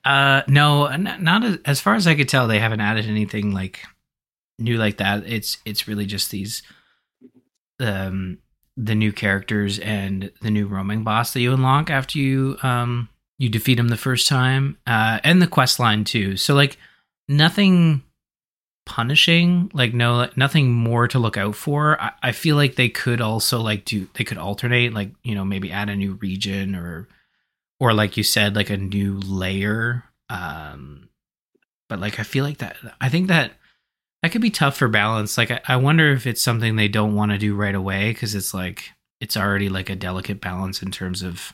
[0.04, 3.80] uh no not as, as far as i could tell they haven't added anything like
[4.58, 6.62] new like that it's it's really just these
[7.80, 8.38] um,
[8.76, 13.48] the new characters and the new roaming boss that you unlock after you um, you
[13.48, 16.36] defeat him the first time, uh, and the quest line too.
[16.36, 16.78] So like
[17.28, 18.02] nothing
[18.86, 22.00] punishing, like no nothing more to look out for.
[22.00, 25.44] I, I feel like they could also like do they could alternate, like you know
[25.44, 27.08] maybe add a new region or
[27.78, 31.08] or like you said, like a new layer Um,
[31.88, 32.76] but like I feel like that.
[33.00, 33.52] I think that
[34.22, 35.36] that could be tough for balance.
[35.38, 38.34] Like I, I wonder if it's something they don't want to do right away because
[38.34, 41.52] it's like it's already like a delicate balance in terms of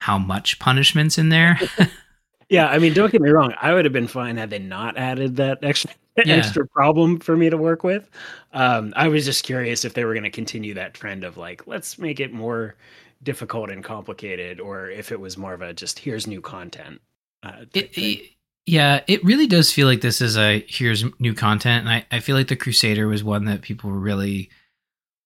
[0.00, 1.58] how much punishment's in there.
[2.48, 3.54] yeah, I mean, don't get me wrong.
[3.60, 6.34] I would have been fine had they not added that extra yeah.
[6.34, 8.10] extra problem for me to work with.
[8.52, 11.66] Um, I was just curious if they were going to continue that trend of like,
[11.66, 12.76] let's make it more
[13.22, 17.00] difficult and complicated, or if it was more of a just here's new content.
[17.42, 18.30] Uh, it, it,
[18.66, 22.20] yeah, it really does feel like this is a here's new content, and I, I
[22.20, 24.50] feel like the Crusader was one that people were really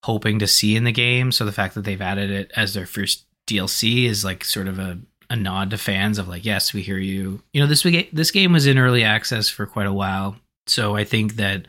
[0.04, 1.32] hoping to see in the game.
[1.32, 4.78] So the fact that they've added it as their first DLC is like sort of
[4.78, 4.98] a,
[5.30, 7.42] a nod to fans of like, yes, we hear you.
[7.52, 10.36] You know, this this game was in early access for quite a while,
[10.66, 11.66] so I think that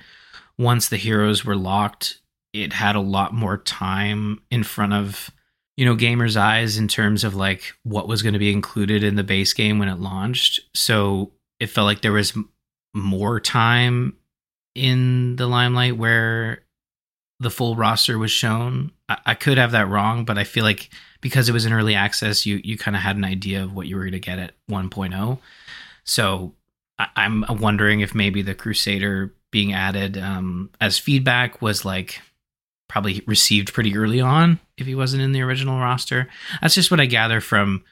[0.58, 2.20] once the heroes were locked,
[2.54, 5.30] it had a lot more time in front of
[5.78, 9.16] you know gamers' eyes in terms of like what was going to be included in
[9.16, 10.62] the base game when it launched.
[10.74, 12.38] So it felt like there was
[12.94, 14.16] more time
[14.74, 16.64] in the limelight where
[17.40, 18.92] the full roster was shown.
[19.10, 20.90] I, I could have that wrong, but I feel like
[21.22, 23.88] because it was in early access, you you kind of had an idea of what
[23.88, 25.40] you were going to get at 1.0.
[26.06, 26.54] So
[26.98, 32.22] I, am wondering if maybe the Crusader being added um, as feedback was like
[32.88, 36.30] probably received pretty early on if he wasn't in the original roster.
[36.62, 37.84] That's just what I gather from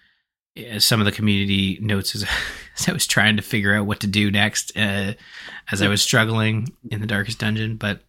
[0.57, 2.25] uh, some of the community notes as,
[2.79, 5.13] as, I was trying to figure out what to do next uh,
[5.71, 7.75] as I was struggling in the darkest dungeon.
[7.77, 8.01] But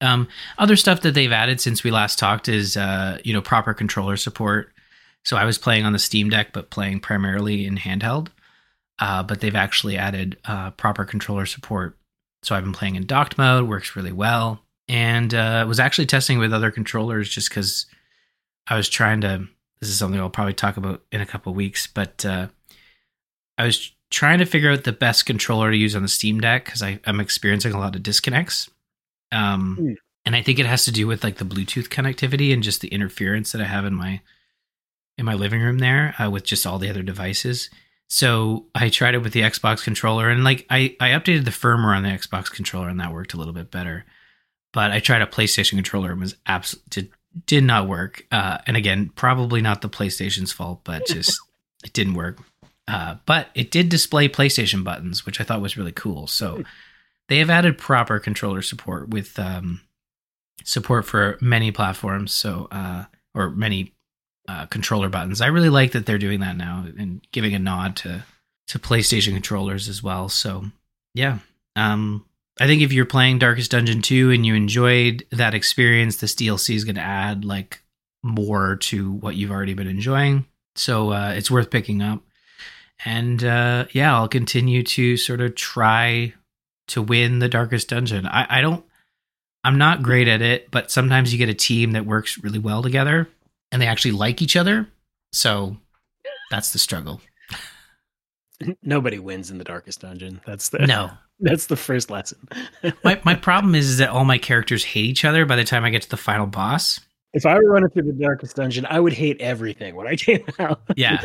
[0.00, 3.74] um, other stuff that they've added since we last talked is, uh, you know, proper
[3.74, 4.72] controller support.
[5.24, 8.28] So I was playing on the Steam Deck, but playing primarily in handheld.
[8.98, 11.98] Uh, but they've actually added uh, proper controller support.
[12.42, 16.38] So I've been playing in docked mode, works really well, and uh, was actually testing
[16.38, 17.86] with other controllers just because
[18.66, 19.46] I was trying to.
[19.80, 22.46] This is something I'll probably talk about in a couple weeks, but uh,
[23.58, 26.64] I was trying to figure out the best controller to use on the Steam Deck
[26.64, 28.70] because I'm experiencing a lot of disconnects.
[29.32, 29.96] Um, mm.
[30.24, 32.88] And I think it has to do with like the Bluetooth connectivity and just the
[32.88, 34.20] interference that I have in my
[35.18, 37.70] in my living room there uh, with just all the other devices.
[38.08, 41.96] So I tried it with the Xbox controller, and like I I updated the firmware
[41.96, 44.04] on the Xbox controller, and that worked a little bit better.
[44.72, 47.10] But I tried a PlayStation controller and was absolutely did,
[47.46, 48.26] did not work.
[48.30, 51.40] Uh, and again, probably not the PlayStation's fault, but just
[51.84, 52.38] it didn't work.
[52.86, 56.26] Uh, but it did display PlayStation buttons, which I thought was really cool.
[56.26, 56.62] So
[57.28, 59.80] they have added proper controller support with um,
[60.62, 62.32] support for many platforms.
[62.32, 63.95] So uh, or many
[64.48, 65.40] uh, controller buttons.
[65.40, 68.24] I really like that they're doing that now and giving a nod to
[68.68, 70.28] to PlayStation controllers as well.
[70.28, 70.64] So
[71.14, 71.38] yeah,
[71.76, 72.24] um,
[72.58, 76.74] I think if you're playing Darkest Dungeon 2 and you enjoyed that experience, this DLC
[76.74, 77.82] is going to add like
[78.22, 80.46] more to what you've already been enjoying.
[80.74, 82.22] So uh, it's worth picking up.
[83.04, 86.34] And uh, yeah, I'll continue to sort of try
[86.88, 88.26] to win the darkest dungeon.
[88.26, 88.84] I, I don't
[89.62, 92.82] I'm not great at it, but sometimes you get a team that works really well
[92.82, 93.28] together
[93.72, 94.88] and they actually like each other.
[95.32, 95.76] So
[96.50, 97.20] that's the struggle.
[98.82, 100.40] Nobody wins in the darkest dungeon.
[100.46, 101.10] That's the No.
[101.38, 102.48] That's the first lesson.
[103.04, 105.84] my my problem is, is that all my characters hate each other by the time
[105.84, 106.98] I get to the final boss.
[107.34, 110.46] If I were running through the darkest dungeon, I would hate everything when I came
[110.58, 110.80] out.
[110.96, 111.20] yeah.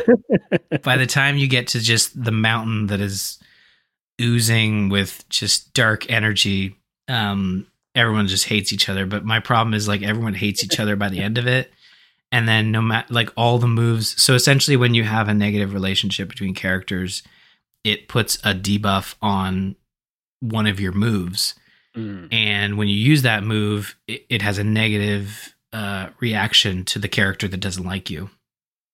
[0.82, 3.38] By the time you get to just the mountain that is
[4.20, 6.76] oozing with just dark energy.
[7.08, 9.06] Um, everyone just hates each other.
[9.06, 11.72] But my problem is like everyone hates each other by the end of it.
[12.32, 14.20] And then no matter like all the moves.
[14.20, 17.22] So essentially, when you have a negative relationship between characters,
[17.84, 19.76] it puts a debuff on
[20.40, 21.54] one of your moves.
[21.96, 22.32] Mm.
[22.32, 27.08] And when you use that move, it, it has a negative uh, reaction to the
[27.08, 28.30] character that doesn't like you.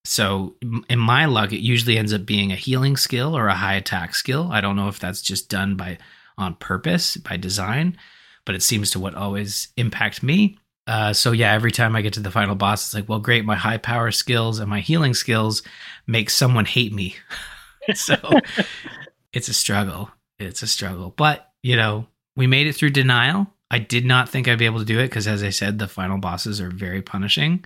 [0.04, 0.56] So
[0.88, 4.14] in my luck, it usually ends up being a healing skill or a high attack
[4.14, 4.48] skill.
[4.50, 5.98] I don't know if that's just done by
[6.36, 7.98] on purpose by design,
[8.46, 10.56] but it seems to what always impact me.
[10.88, 13.44] Uh, so yeah, every time I get to the final boss, it's like, well, great,
[13.44, 15.62] my high power skills and my healing skills
[16.06, 17.14] make someone hate me.
[17.94, 18.16] so
[19.34, 20.10] it's a struggle.
[20.38, 23.52] It's a struggle, but you know, we made it through denial.
[23.70, 25.88] I did not think I'd be able to do it because, as I said, the
[25.88, 27.64] final bosses are very punishing.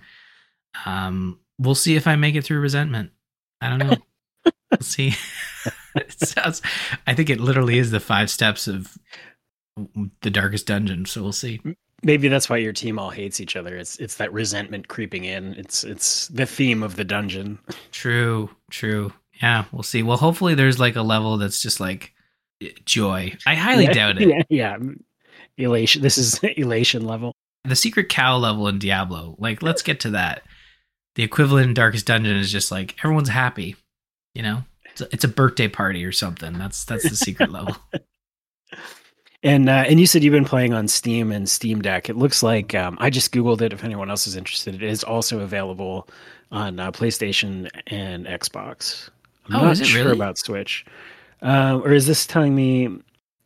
[0.85, 3.11] Um, we'll see if I make it through resentment.
[3.61, 3.95] I don't know.
[4.71, 5.13] we'll see.
[5.95, 6.61] it sounds.
[7.07, 8.97] I think it literally is the five steps of
[10.21, 11.05] the darkest dungeon.
[11.05, 11.61] So we'll see.
[12.03, 13.77] Maybe that's why your team all hates each other.
[13.77, 15.53] It's it's that resentment creeping in.
[15.55, 17.59] It's it's the theme of the dungeon.
[17.91, 18.49] True.
[18.69, 19.13] True.
[19.41, 20.03] Yeah, we'll see.
[20.03, 22.13] Well, hopefully there's like a level that's just like
[22.85, 23.35] joy.
[23.45, 24.27] I highly yeah, doubt it.
[24.29, 24.77] Yeah, yeah.
[25.57, 26.01] Elation.
[26.01, 27.33] This is elation level.
[27.65, 29.35] The secret cow level in Diablo.
[29.39, 30.43] Like, let's get to that
[31.15, 33.75] the equivalent in Darkest Dungeon is just like everyone's happy,
[34.33, 34.63] you know.
[34.85, 36.53] It's a, it's a birthday party or something.
[36.53, 37.75] That's that's the secret level.
[39.43, 42.09] And uh, and you said you've been playing on Steam and Steam Deck.
[42.09, 43.73] It looks like um, I just googled it.
[43.73, 46.07] If anyone else is interested, it is also available
[46.51, 49.09] on uh, PlayStation and Xbox.
[49.49, 50.15] I'm Oh, not is it sure really?
[50.17, 50.85] about Switch.
[51.41, 52.89] Uh, or is this telling me?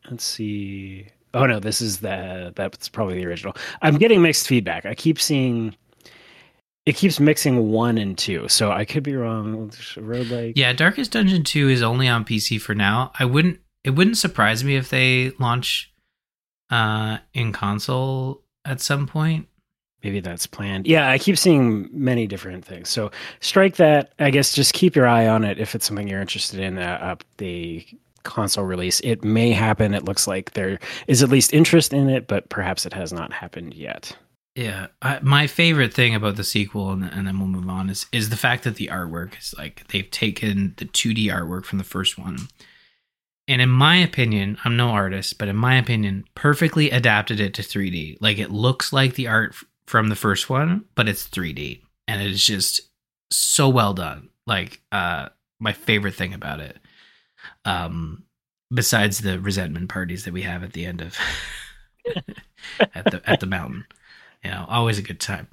[0.10, 1.08] Let's see.
[1.34, 3.56] Oh no, this is the that's probably the original.
[3.82, 4.86] I'm getting mixed feedback.
[4.86, 5.76] I keep seeing
[6.86, 9.70] it keeps mixing one and two, so I could be wrong.
[9.72, 10.54] Roguelike.
[10.56, 13.12] Yeah, Darkest Dungeon 2 is only on PC for now.
[13.20, 15.94] I wouldn't it wouldn't surprise me if they launch
[16.70, 19.48] uh in console at some point.
[20.04, 20.86] Maybe that's planned.
[20.86, 22.90] Yeah, I keep seeing many different things.
[22.90, 24.14] So strike that.
[24.20, 26.78] I guess just keep your eye on it if it's something you're interested in.
[26.78, 27.86] Uh, up the
[28.24, 29.94] console release, it may happen.
[29.94, 33.32] It looks like there is at least interest in it, but perhaps it has not
[33.34, 34.16] happened yet.
[34.56, 38.06] Yeah, I, my favorite thing about the sequel, and, and then we'll move on, is
[38.12, 41.84] is the fact that the artwork is like they've taken the 2D artwork from the
[41.84, 42.38] first one,
[43.48, 47.62] and in my opinion, I'm no artist, but in my opinion, perfectly adapted it to
[47.62, 48.18] 3D.
[48.20, 52.22] Like it looks like the art f- from the first one, but it's 3D, and
[52.22, 52.82] it is just
[53.32, 54.30] so well done.
[54.46, 55.30] Like uh,
[55.60, 56.78] my favorite thing about it,
[57.64, 58.24] um,
[58.74, 61.18] besides the resentment parties that we have at the end of
[62.94, 63.86] at the at the mountain.
[64.44, 65.48] You know always a good time.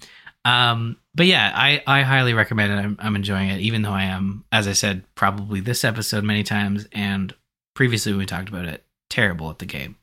[0.44, 2.76] Um but yeah i i highly recommend it.
[2.76, 6.42] I'm, I'm enjoying it even though i am as i said probably this episode many
[6.42, 7.32] times and
[7.74, 9.96] previously when we talked about it terrible at the game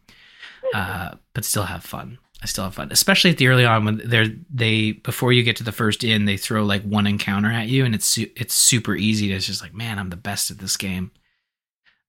[0.74, 2.18] uh but still have fun.
[2.44, 5.56] I still have fun especially at the early on when they're they before you get
[5.58, 8.54] to the first inn they throw like one encounter at you and it's su- it's
[8.54, 11.12] super easy to it's just like man i'm the best at this game.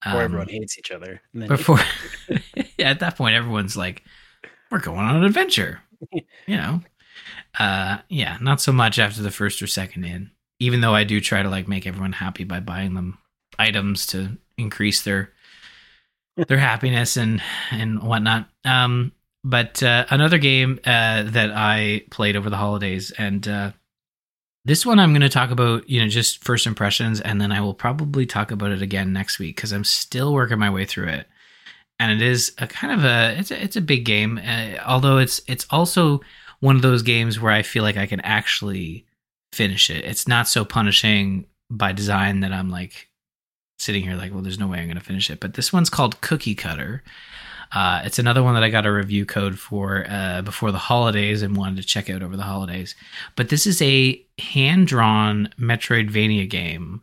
[0.05, 1.21] Or Um, everyone hates each other.
[1.33, 1.79] And then before
[2.79, 4.03] yeah, at that point everyone's like
[4.71, 5.81] we're going on an adventure.
[6.47, 6.81] You know?
[7.59, 10.31] Uh yeah not so much after the first or second inn.
[10.59, 13.19] Even though i do try to like make everyone happy by buying them
[13.59, 15.33] items to increase their
[16.37, 19.13] their happiness and and whatnot um
[19.45, 23.71] but uh, another game uh that i played over the holidays and uh
[24.65, 27.61] this one I'm going to talk about, you know, just first impressions, and then I
[27.61, 31.09] will probably talk about it again next week because I'm still working my way through
[31.09, 31.27] it,
[31.99, 35.19] and it is a kind of a it's a, it's a big game, uh, although
[35.19, 36.21] it's it's also
[36.61, 39.05] one of those games where I feel like I can actually
[39.53, 40.05] finish it.
[40.05, 43.09] It's not so punishing by design that I'm like
[43.83, 45.41] sitting here like, well, there's no way I'm going to finish it.
[45.41, 47.03] But this one's called Cookie Cutter.
[47.73, 51.41] Uh, it's another one that I got a review code for uh, before the holidays
[51.43, 52.95] and wanted to check out over the holidays.
[53.35, 57.03] But this is a hand drawn Metroidvania game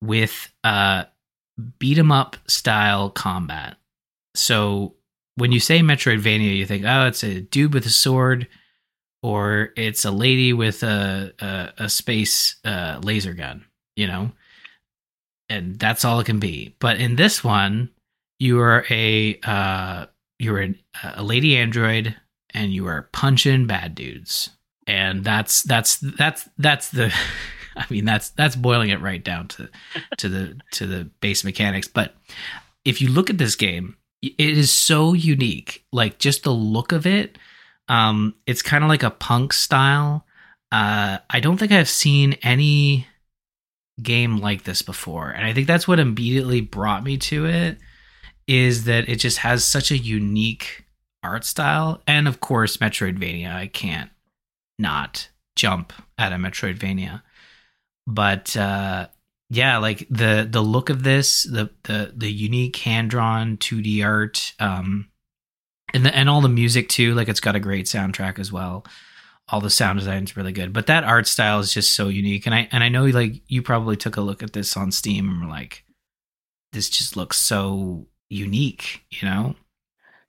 [0.00, 1.04] with uh,
[1.78, 3.76] beat 'em up style combat.
[4.34, 4.94] So
[5.36, 8.48] when you say Metroidvania, you think, oh, it's a dude with a sword,
[9.22, 14.32] or it's a lady with a a, a space uh, laser gun, you know,
[15.52, 16.74] and that's all it can be.
[16.78, 17.90] But in this one,
[18.38, 20.06] you are a uh,
[20.38, 22.16] you're an, a lady android,
[22.54, 24.50] and you are punching bad dudes,
[24.86, 27.14] and that's that's that's that's the.
[27.74, 29.68] I mean, that's that's boiling it right down to
[30.18, 31.88] to the to the base mechanics.
[31.88, 32.14] But
[32.84, 35.84] if you look at this game, it is so unique.
[35.90, 37.38] Like just the look of it,
[37.88, 40.26] um, it's kind of like a punk style.
[40.70, 43.06] Uh, I don't think I've seen any
[44.02, 47.78] game like this before, and I think that's what immediately brought me to it.
[48.48, 50.84] Is that it just has such a unique
[51.22, 53.54] art style, and of course, Metroidvania.
[53.54, 54.10] I can't
[54.78, 57.22] not jump at a Metroidvania,
[58.06, 59.06] but uh,
[59.50, 64.54] yeah, like the the look of this, the the the unique hand drawn 2D art,
[64.58, 65.08] um,
[65.92, 67.14] and the, and all the music too.
[67.14, 68.84] Like it's got a great soundtrack as well.
[69.52, 72.46] All the sound design is really good, but that art style is just so unique.
[72.46, 75.28] And I and I know like you probably took a look at this on Steam
[75.28, 75.84] and were like,
[76.72, 79.54] this just looks so unique, you know?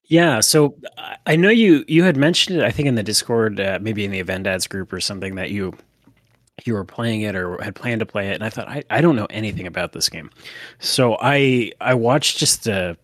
[0.05, 0.76] Yeah, so
[1.26, 2.65] I- know you you had mentioned it.
[2.65, 5.51] I think in the Discord, uh, maybe in the event ads group or something that
[5.51, 5.74] you
[6.65, 9.01] you were playing it or had planned to play it, and I thought I, I
[9.01, 10.30] don't know anything about this game,
[10.80, 12.95] so I I watched just uh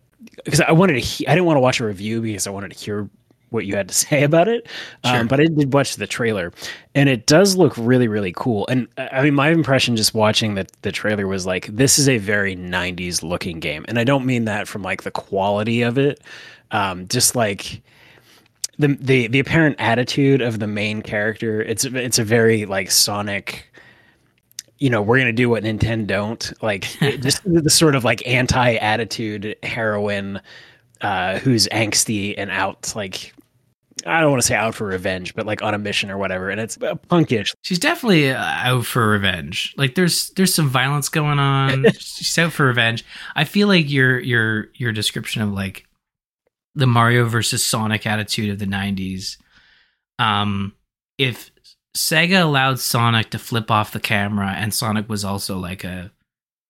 [0.44, 2.72] because I wanted to he- I didn't want to watch a review because I wanted
[2.72, 3.08] to hear
[3.50, 4.66] what you had to say about it,
[5.04, 5.16] Sure.
[5.16, 6.52] um, but I did watch the trailer,
[6.94, 8.66] and it does look really really cool.
[8.68, 12.08] And uh, I mean, my impression just watching the the trailer was like this is
[12.08, 15.98] a very '90s looking game, and I don't mean that from like the quality of
[15.98, 16.20] it,
[16.70, 17.82] um, just like
[18.78, 21.60] the the the apparent attitude of the main character.
[21.62, 23.66] It's it's a very like Sonic.
[24.78, 26.84] You know, we're gonna do what Nintendo don't like.
[27.20, 30.40] just the sort of like anti attitude heroine,
[31.02, 33.34] uh, who's angsty and out like
[34.06, 36.50] I don't want to say out for revenge, but like on a mission or whatever,
[36.50, 37.54] and it's uh, punkish.
[37.62, 39.74] She's definitely uh, out for revenge.
[39.76, 41.90] Like there's there's some violence going on.
[41.98, 43.04] She's out for revenge.
[43.36, 45.86] I feel like your your your description of like
[46.74, 49.36] the Mario versus Sonic attitude of the '90s.
[50.18, 50.74] Um,
[51.18, 51.50] if
[51.96, 56.10] Sega allowed Sonic to flip off the camera, and Sonic was also like a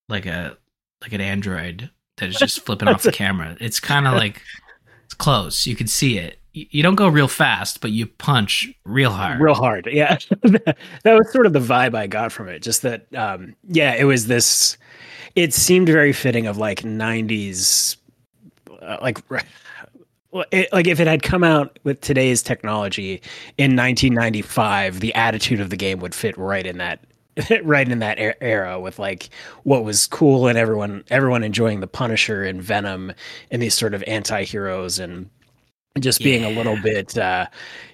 [0.09, 0.57] like a
[1.03, 3.57] like an android that is just flipping off the camera.
[3.61, 4.43] It's kind of like
[5.05, 5.67] it's close.
[5.67, 6.40] You can see it.
[6.53, 9.41] You don't go real fast, but you punch real hard.
[9.41, 9.89] Real hard.
[9.91, 10.19] Yeah.
[10.43, 12.61] that was sort of the vibe I got from it.
[12.61, 14.77] Just that um yeah, it was this
[15.37, 17.97] it seemed very fitting of like 90s
[18.83, 19.19] uh, like
[20.53, 23.21] it, like if it had come out with today's technology
[23.59, 27.05] in 1995 the attitude of the game would fit right in that
[27.63, 29.31] right in that era with like
[29.65, 33.13] what was cool and everyone everyone enjoying the Punisher and Venom
[33.51, 35.29] and these sort of anti-heroes and
[35.99, 36.49] just being yeah.
[36.49, 37.47] a little bit uh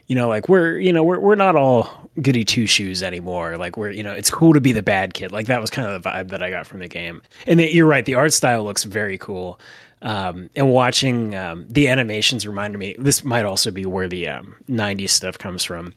[0.06, 3.56] you know like we're you know we're we're not all goody two shoes anymore.
[3.56, 5.32] Like we're you know it's cool to be the bad kid.
[5.32, 7.22] Like that was kind of the vibe that I got from the game.
[7.46, 9.60] And the, you're right the art style looks very cool.
[10.02, 14.54] Um, and watching um, the animations reminded me this might also be where the um,
[14.68, 15.94] 90s stuff comes from.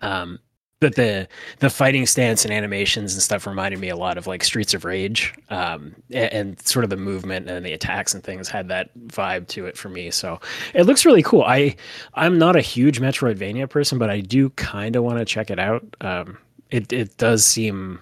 [0.00, 0.38] Um,
[0.80, 1.26] but the
[1.60, 4.84] the fighting stance and animations and stuff reminded me a lot of like Streets of
[4.84, 8.90] Rage, um, and, and, sort of the movement and the attacks and things had that
[9.06, 10.10] vibe to it for me.
[10.10, 10.40] So
[10.74, 11.42] it looks really cool.
[11.42, 11.76] I
[12.14, 15.58] I'm not a huge Metroidvania person, but I do kind of want to check it
[15.58, 15.82] out.
[16.00, 16.38] Um,
[16.70, 18.00] it it does seem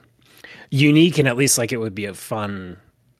[0.70, 2.76] unique and at least like it would be a fun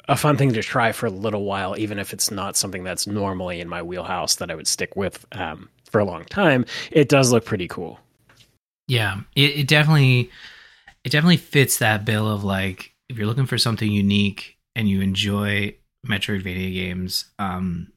[0.09, 3.07] a fun thing to try for a little while, even if it's not something that's
[3.07, 6.67] normally in my wheelhouse that I would stick with um, for a long time.
[6.91, 8.01] It does look pretty cool.
[8.89, 10.31] Yeah, it, it definitely
[11.05, 15.01] it definitely fits that bill of like if you're looking for something unique and you
[15.01, 15.75] enjoy
[16.07, 17.93] Metroidvania games, um,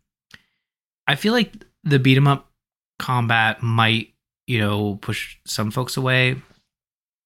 [1.08, 2.52] I feel like the beat 'em up
[3.00, 4.14] combat might
[4.48, 6.36] you know push some folks away.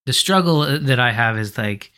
[0.06, 1.92] The struggle that I have is like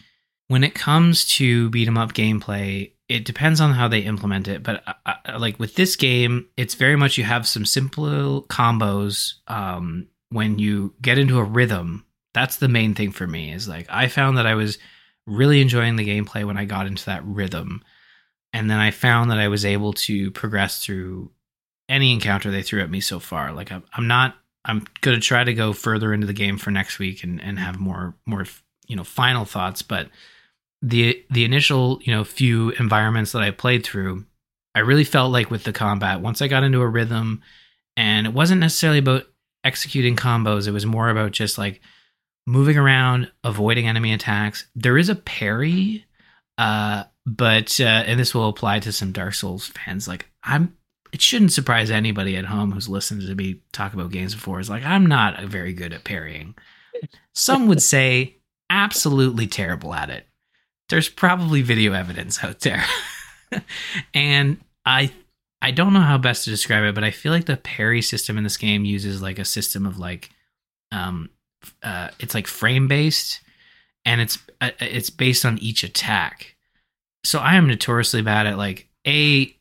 [0.48, 4.62] when it comes to beat 'em up gameplay, it depends on how they implement it.
[4.62, 9.34] But uh, uh, like with this game, it's very much you have some simple combos.
[9.48, 13.52] Um, when you get into a rhythm, that's the main thing for me.
[13.52, 14.78] Is like I found that I was
[15.26, 17.82] really enjoying the gameplay when I got into that rhythm,
[18.52, 21.30] and then I found that I was able to progress through
[21.88, 23.52] any encounter they threw at me so far.
[23.52, 24.36] Like I'm, I'm not.
[24.66, 27.78] I'm gonna try to go further into the game for next week and and have
[27.78, 28.46] more more
[28.86, 30.08] you know final thoughts, but
[30.82, 34.24] the the initial you know few environments that I played through,
[34.74, 37.42] I really felt like with the combat once I got into a rhythm,
[37.96, 39.26] and it wasn't necessarily about
[39.64, 40.68] executing combos.
[40.68, 41.80] It was more about just like
[42.46, 44.66] moving around, avoiding enemy attacks.
[44.74, 46.04] There is a parry,
[46.58, 50.06] uh, but uh, and this will apply to some Dark Souls fans.
[50.06, 50.76] Like I'm,
[51.12, 54.60] it shouldn't surprise anybody at home who's listened to me talk about games before.
[54.60, 56.54] Is like I'm not very good at parrying.
[57.34, 58.36] Some would say
[58.70, 60.26] absolutely terrible at it.
[60.90, 62.84] There's probably video evidence out there,
[64.14, 65.12] and I
[65.64, 68.36] I don't know how best to describe it, but I feel like the parry system
[68.36, 70.28] in this game uses like a system of like,
[70.92, 71.30] um,
[71.82, 73.40] uh, it's like frame based,
[74.04, 76.54] and it's uh, it's based on each attack.
[77.24, 79.56] So I am notoriously bad at like a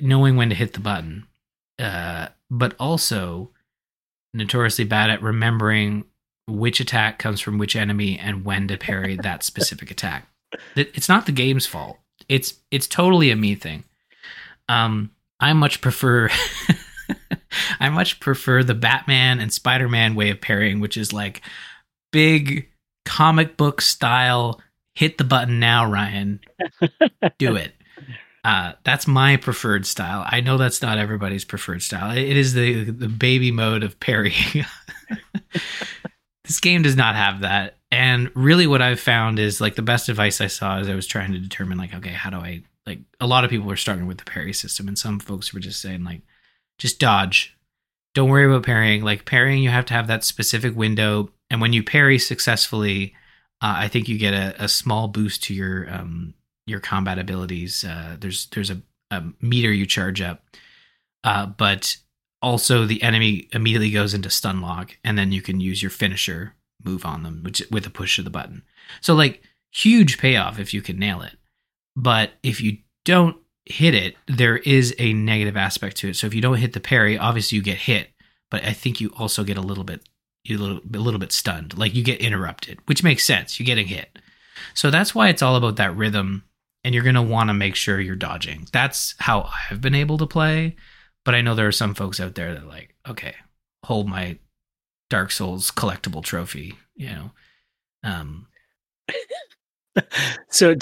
[0.00, 1.26] knowing when to hit the button,
[1.80, 3.50] uh, but also
[4.32, 6.04] notoriously bad at remembering
[6.46, 10.28] which attack comes from which enemy and when to parry that specific attack.
[10.76, 11.98] It's not the game's fault.
[12.28, 13.82] It's it's totally a me thing.
[14.70, 15.10] Um,
[15.40, 16.28] I much prefer
[17.80, 21.42] I much prefer the Batman and Spider-Man way of parrying, which is like
[22.12, 22.68] big
[23.04, 24.60] comic book style.
[24.94, 26.40] Hit the button now, Ryan.
[27.38, 27.72] Do it.
[28.44, 30.24] Uh, that's my preferred style.
[30.26, 32.16] I know that's not everybody's preferred style.
[32.16, 34.64] It is the the baby mode of parrying.
[36.44, 37.76] this game does not have that.
[37.90, 41.06] And really, what I've found is like the best advice I saw is I was
[41.06, 44.06] trying to determine like, okay, how do I like a lot of people were starting
[44.06, 46.22] with the parry system and some folks were just saying like
[46.78, 47.56] just dodge.
[48.14, 49.02] Don't worry about parrying.
[49.02, 53.14] Like parrying you have to have that specific window and when you parry successfully
[53.62, 56.34] uh, i think you get a, a, small boost to your um
[56.70, 57.84] your combat abilities.
[57.84, 60.44] Uh, there's there's a, a, meter you charge up.
[61.22, 61.96] Uh, but
[62.40, 66.54] also the enemy immediately goes into stun lock and then you can use your finisher
[66.82, 68.62] move on them which with a push of the button.
[69.02, 71.36] So like huge payoff if you can nail it
[72.00, 73.36] but if you don't
[73.66, 76.16] hit it, there is a negative aspect to it.
[76.16, 78.08] So if you don't hit the parry, obviously you get hit,
[78.50, 80.08] but I think you also get a little bit
[80.44, 81.76] you a little, a little bit stunned.
[81.76, 83.60] Like you get interrupted, which makes sense.
[83.60, 84.18] You're getting hit.
[84.72, 86.44] So that's why it's all about that rhythm
[86.82, 88.66] and you're going to want to make sure you're dodging.
[88.72, 90.76] That's how I've been able to play,
[91.26, 93.34] but I know there are some folks out there that like, okay,
[93.84, 94.38] hold my
[95.10, 96.74] Dark Souls collectible trophy.
[96.96, 97.30] You know,
[98.02, 98.46] um,
[100.50, 100.74] so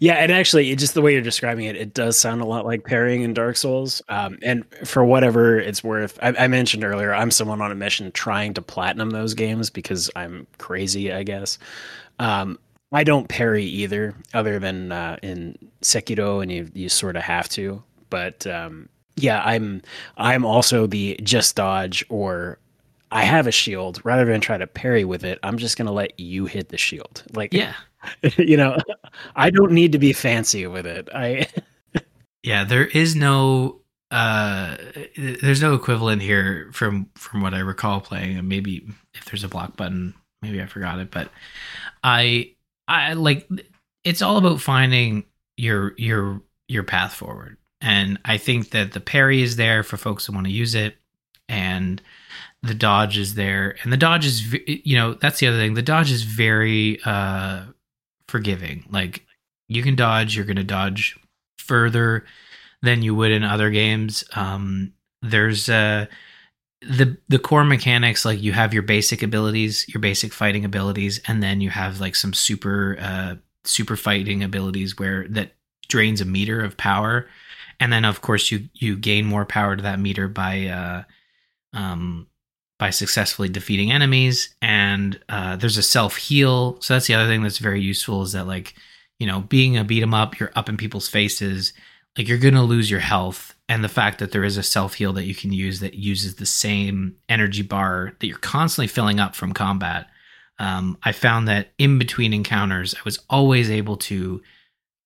[0.00, 2.84] yeah and actually just the way you're describing it it does sound a lot like
[2.84, 7.30] parrying in dark souls um, and for whatever it's worth I, I, mentioned earlier i'm
[7.30, 11.58] someone on a mission trying to platinum those games because i'm crazy i guess.
[12.18, 12.58] Um,
[12.92, 17.48] i don't parry either other than uh, in sekiro and you, you sort of have
[17.50, 19.80] to but um, yeah i'm
[20.18, 22.58] i'm also the just dodge or
[23.14, 24.00] I have a shield.
[24.04, 27.22] Rather than try to parry with it, I'm just gonna let you hit the shield.
[27.32, 27.74] Like, yeah,
[28.36, 28.76] you know,
[29.36, 31.08] I don't need to be fancy with it.
[31.14, 31.46] I
[32.42, 34.76] Yeah, there is no uh
[35.16, 39.48] there's no equivalent here from from what I recall playing and maybe if there's a
[39.48, 41.30] block button, maybe I forgot it, but
[42.02, 42.54] I
[42.88, 43.48] I like
[44.02, 45.24] it's all about finding
[45.56, 47.56] your your your path forward.
[47.80, 50.96] And I think that the parry is there for folks who want to use it
[51.48, 52.00] and
[52.64, 55.82] the dodge is there and the dodge is you know that's the other thing the
[55.82, 57.62] dodge is very uh
[58.34, 58.84] forgiving.
[58.90, 59.24] Like
[59.68, 61.16] you can dodge, you're going to dodge
[61.58, 62.24] further
[62.82, 64.24] than you would in other games.
[64.34, 64.92] Um,
[65.22, 66.06] there's uh,
[66.82, 71.42] the the core mechanics like you have your basic abilities, your basic fighting abilities, and
[71.42, 75.52] then you have like some super uh, super fighting abilities where that
[75.88, 77.28] drains a meter of power,
[77.80, 81.02] and then of course you you gain more power to that meter by uh,
[81.72, 82.26] um,
[82.78, 87.42] by successfully defeating enemies and uh, there's a self heal so that's the other thing
[87.42, 88.74] that's very useful is that like
[89.18, 91.72] you know being a beat 'em up you're up in people's faces
[92.16, 93.54] like you're gonna lose your health.
[93.68, 96.34] And the fact that there is a self heal that you can use that uses
[96.34, 100.06] the same energy bar that you're constantly filling up from combat
[100.58, 104.42] um, i found that in between encounters i was always able to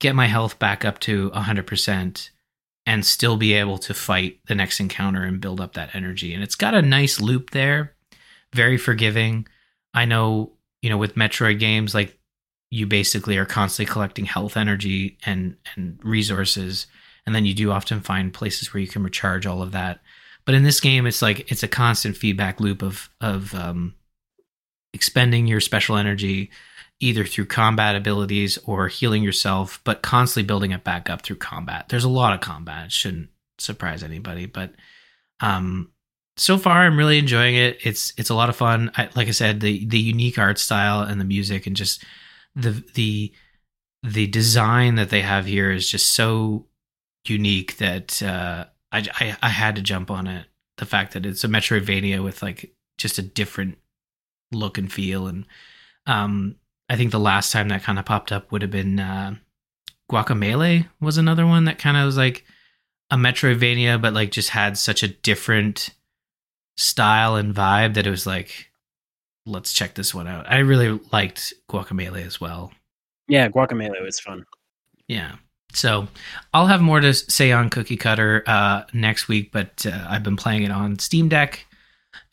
[0.01, 2.31] get my health back up to 100%
[2.89, 6.33] and still be able to fight the next encounter and build up that energy.
[6.33, 7.93] And it's got a nice loop there,
[8.55, 9.47] very forgiving.
[9.93, 12.19] I know, you know, with Metroid games, like
[12.71, 16.87] you basically are constantly collecting health energy and and resources,
[17.27, 20.01] and then you do often find places where you can recharge all of that.
[20.47, 23.97] But in this game, it's like it's a constant feedback loop of of um,
[24.95, 26.51] expending your special energy
[27.01, 31.89] either through combat abilities or healing yourself, but constantly building it back up through combat.
[31.89, 32.87] There's a lot of combat.
[32.87, 33.29] It shouldn't
[33.59, 34.73] surprise anybody, but
[35.41, 35.93] um,
[36.37, 37.79] so far I'm really enjoying it.
[37.83, 38.91] It's it's a lot of fun.
[38.97, 42.05] I, like I said, the the unique art style and the music and just
[42.55, 43.33] the the
[44.03, 46.67] the design that they have here is just so
[47.27, 50.47] unique that uh, I, I I had to jump on it.
[50.79, 53.79] The fact that it's a Metroidvania with like just a different
[54.51, 55.45] look and feel and
[56.07, 56.57] um
[56.89, 59.35] I think the last time that kind of popped up would have been uh,
[60.11, 62.45] Guacamelee was another one that kind of was like
[63.11, 65.91] a Metroidvania, but like just had such a different
[66.77, 68.71] style and vibe that it was like,
[69.45, 70.51] let's check this one out.
[70.51, 72.73] I really liked Guacamole as well.
[73.29, 74.45] Yeah, Guacamole was fun.
[75.07, 75.37] Yeah.
[75.73, 76.09] So
[76.55, 80.37] I'll have more to say on Cookie Cutter uh, next week, but uh, I've been
[80.37, 81.67] playing it on Steam Deck,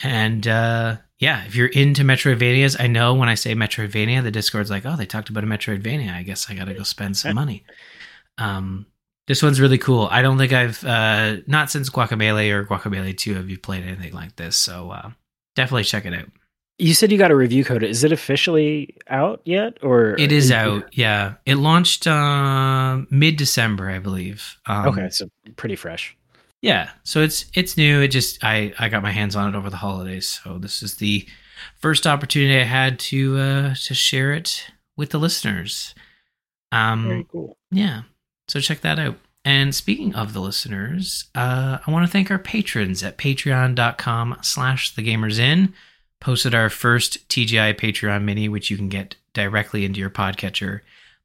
[0.02, 4.70] and uh, yeah, if you're into Metroidvanias, I know when I say Metroidvania, the Discord's
[4.70, 6.14] like, oh, they talked about a Metroidvania.
[6.14, 7.64] I guess I got to go spend some money.
[8.38, 8.86] Um,
[9.28, 10.08] this one's really cool.
[10.12, 14.14] I don't think I've uh, not since Guacamelee or Guacamelee Two have you played anything
[14.14, 14.58] like this.
[14.58, 15.12] So uh,
[15.56, 16.30] definitely check it out.
[16.78, 17.84] You said you got a review code.
[17.84, 20.94] Is it officially out yet, or it is out?
[20.96, 24.58] Yeah, it launched uh, mid December, I believe.
[24.66, 26.18] Um, okay, so pretty fresh.
[26.62, 28.02] Yeah, so it's it's new.
[28.02, 30.96] It just I I got my hands on it over the holidays, so this is
[30.96, 31.28] the
[31.78, 35.94] first opportunity I had to uh to share it with the listeners.
[36.72, 37.58] Um, Very cool.
[37.72, 38.02] Yeah,
[38.48, 39.18] so check that out.
[39.44, 44.96] And speaking of the listeners, uh, I want to thank our patrons at patreon.com slash
[44.96, 45.74] the Gamers Inn.
[46.20, 50.80] Posted our first TGI Patreon mini, which you can get directly into your podcatcher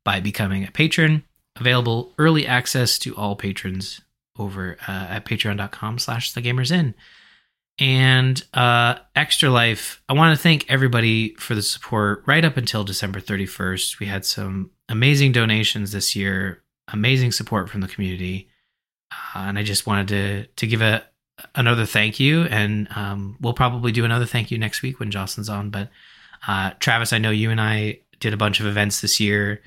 [0.05, 1.25] by becoming a patron.
[1.57, 4.03] Available early access to all patrons
[4.41, 6.95] over uh, at patreon.com slash the Gamers Inn
[7.79, 12.85] and uh, extra life i want to thank everybody for the support right up until
[12.85, 16.63] december 31st we had some amazing donations this year
[16.93, 18.49] amazing support from the community.
[19.13, 21.05] Uh, and i just wanted to to give a
[21.55, 22.43] another thank you.
[22.43, 25.71] And um, we'll probably do another thank you next week when jocelyn's on.
[25.71, 25.89] But
[26.47, 29.63] uh, travis i know you and i did a bunch of events this year.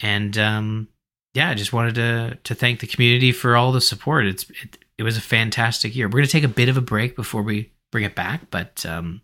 [0.00, 0.88] And um,
[1.34, 4.26] yeah, I just wanted to to thank the community for all the support.
[4.26, 6.06] It's it, it was a fantastic year.
[6.06, 8.86] We're going to take a bit of a break before we bring it back, but
[8.86, 9.20] um,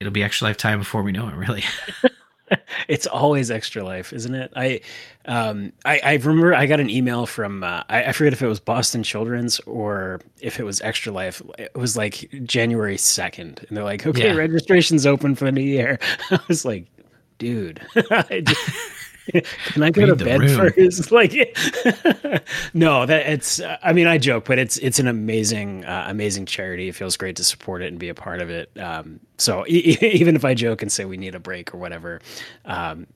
[0.00, 1.34] it'll be extra lifetime before we know it.
[1.34, 1.64] Really.
[2.88, 4.52] it's always extra life, isn't it?
[4.54, 4.80] I,
[5.24, 8.46] um, I, I remember I got an email from uh, I, I forget if it
[8.46, 11.40] was Boston Children's or if it was Extra Life.
[11.58, 14.34] It was like January second, and they're like, "Okay, yeah.
[14.34, 15.98] registration's open for the new year."
[16.30, 16.86] I was like,
[17.38, 18.70] "Dude, I just,
[19.72, 20.70] can I go Read to bed room.
[20.70, 21.10] first?
[21.12, 21.32] Like,
[22.74, 23.60] no, that it's.
[23.82, 26.88] I mean, I joke, but it's it's an amazing, uh, amazing charity.
[26.88, 28.70] It feels great to support it and be a part of it.
[28.78, 32.20] Um, so e- even if I joke and say we need a break or whatever,
[32.64, 33.06] um,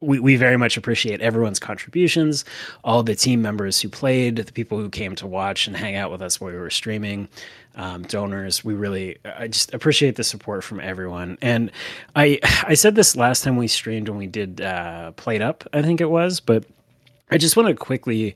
[0.00, 2.44] we, we very much appreciate everyone's contributions,
[2.84, 6.10] all the team members who played, the people who came to watch and hang out
[6.10, 7.28] with us while we were streaming
[7.76, 8.64] um, donors.
[8.64, 11.38] We really, I just appreciate the support from everyone.
[11.42, 11.70] And
[12.14, 16.00] I, I said this last time we streamed when we did uh, PlateUp, I think
[16.00, 16.64] it was, but
[17.30, 18.34] I just want to quickly.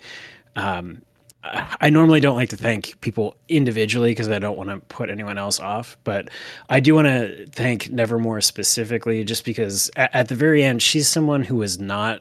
[0.57, 1.03] Um,
[1.43, 5.39] I normally don't like to thank people individually because I don't want to put anyone
[5.39, 6.29] else off, but
[6.69, 11.09] I do want to thank Nevermore specifically just because at, at the very end, she's
[11.09, 12.21] someone who is not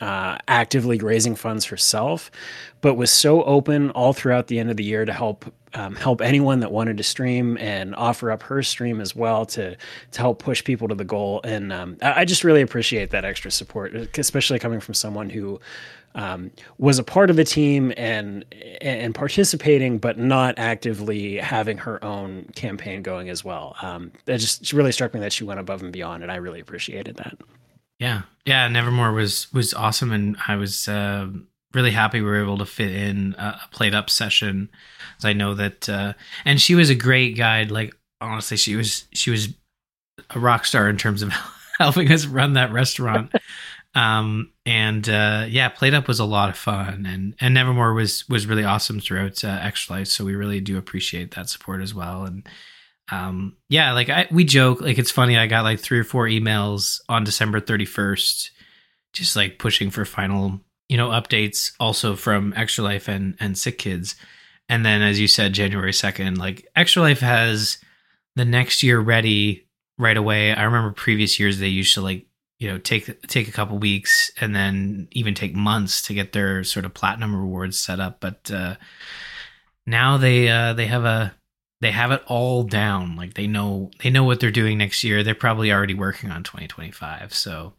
[0.00, 2.30] uh, actively raising funds herself,
[2.80, 6.22] but was so open all throughout the end of the year to help um, help
[6.22, 9.76] anyone that wanted to stream and offer up her stream as well to
[10.12, 11.40] to help push people to the goal.
[11.44, 15.60] And um, I, just really appreciate that extra support, especially coming from someone who
[16.14, 18.44] um, was a part of the team and
[18.80, 23.76] and participating, but not actively having her own campaign going as well.
[23.82, 26.60] Um, that just really struck me that she went above and beyond, and I really
[26.60, 27.36] appreciated that.
[27.98, 28.68] Yeah, yeah.
[28.68, 31.28] Nevermore was was awesome, and I was uh,
[31.74, 34.70] really happy we were able to fit in a, a PlateUp session.
[35.24, 36.12] I know that, uh,
[36.44, 37.70] and she was a great guide.
[37.70, 39.48] Like honestly, she was she was
[40.30, 41.32] a rock star in terms of
[41.78, 43.32] helping us run that restaurant.
[43.94, 48.28] um, and uh, yeah, played PlateUp was a lot of fun, and and Nevermore was
[48.28, 50.08] was really awesome throughout uh, Extra Life.
[50.08, 52.24] So we really do appreciate that support as well.
[52.24, 52.48] And
[53.10, 55.36] um, yeah, like I we joke like it's funny.
[55.38, 58.50] I got like three or four emails on December thirty first,
[59.12, 63.78] just like pushing for final you know updates also from Extra Life and and Sick
[63.78, 64.16] Kids,
[64.68, 67.78] and then as you said, January second, like Extra Life has
[68.36, 70.52] the next year ready right away.
[70.52, 72.26] I remember previous years they used to like
[72.58, 76.62] you know take take a couple weeks and then even take months to get their
[76.62, 78.76] sort of platinum rewards set up, but uh,
[79.86, 81.34] now they uh, they have a
[81.80, 83.14] they have it all down.
[83.16, 85.22] Like they know they know what they're doing next year.
[85.22, 87.72] They're probably already working on 2025 so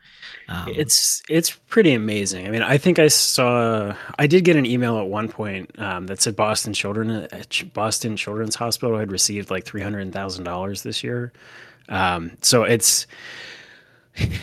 [0.48, 2.48] um, it's it's pretty amazing.
[2.48, 6.08] I mean i think i saw i did get an email at one point um,
[6.08, 7.28] that said boston children
[7.74, 11.32] boston children's hospital had received like $300000 this year.
[11.90, 13.08] Um, so it's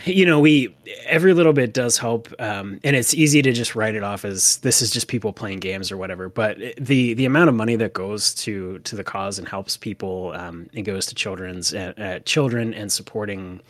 [0.04, 3.94] you know, we every little bit does help, um, and it's easy to just write
[3.94, 6.28] it off as this is just people playing games or whatever.
[6.28, 10.32] But the the amount of money that goes to to the cause and helps people,
[10.34, 13.60] um, goes to children's uh, uh, children and supporting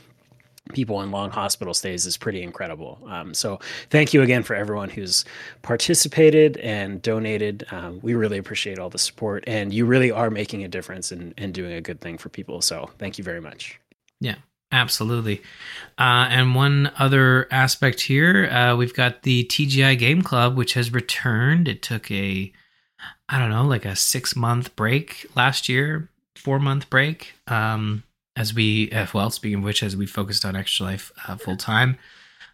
[0.73, 2.99] people in long hospital stays is pretty incredible.
[3.07, 5.25] Um, so thank you again for everyone who's
[5.63, 7.65] participated and donated.
[7.71, 11.55] Um, we really appreciate all the support, and you really are making a difference and
[11.55, 12.61] doing a good thing for people.
[12.61, 13.81] So thank you very much.
[14.21, 14.37] Yeah,
[14.77, 15.41] Absolutely.
[15.97, 20.93] Uh, and one other aspect here, uh, we've got the TGI Game Club, which has
[20.93, 21.67] returned.
[21.67, 22.53] It took a,
[23.31, 27.35] I don't know, like a six month break last year, four month break.
[27.47, 28.03] Um,
[28.37, 31.57] as we, uh, well, speaking of which, as we focused on Extra Life uh, full
[31.57, 31.97] time.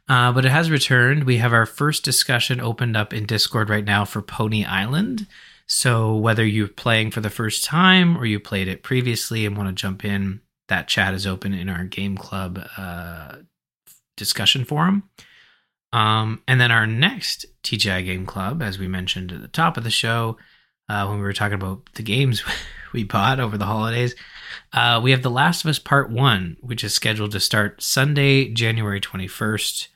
[0.08, 1.24] Uh, but it has returned.
[1.24, 5.26] We have our first discussion opened up in Discord right now for Pony Island.
[5.66, 9.68] So whether you're playing for the first time or you played it previously and want
[9.70, 10.40] to jump in,
[10.72, 13.36] that chat is open in our game club uh,
[14.16, 15.02] discussion forum.
[15.92, 19.84] Um, and then our next TGI Game Club, as we mentioned at the top of
[19.84, 20.38] the show,
[20.88, 22.42] uh, when we were talking about the games
[22.94, 24.14] we bought over the holidays,
[24.72, 28.48] uh, we have The Last of Us Part 1, which is scheduled to start Sunday,
[28.48, 29.88] January 21st.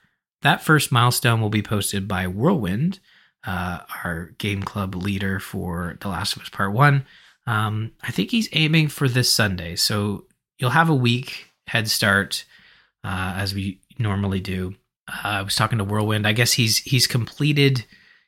[0.43, 3.01] That first milestone will be posted by Whirlwind,
[3.47, 7.07] uh, our game club leader for The Last of Us Part 1.
[7.47, 9.75] Um, I think he's aiming for this Sunday.
[9.77, 10.27] So
[10.59, 12.45] you'll have a week head start
[13.05, 14.75] uh, as we normally do.
[15.09, 16.27] Uh, I was talking to Whirlwind.
[16.27, 17.85] I guess he's he's completed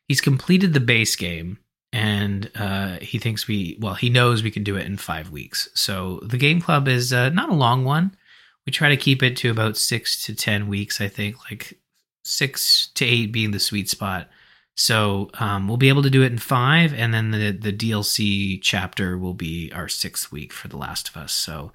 [0.09, 1.59] he's completed the base game,
[1.93, 5.68] and uh, he thinks we well he knows we can do it in five weeks.
[5.74, 8.16] So the game club is uh, not a long one.
[8.66, 11.01] We try to keep it to about six to ten weeks.
[11.01, 11.79] I think like
[12.24, 14.29] six to eight being the sweet spot.
[14.76, 18.61] So um, we'll be able to do it in five, and then the the DLC
[18.62, 21.33] chapter will be our sixth week for The Last of Us.
[21.33, 21.72] So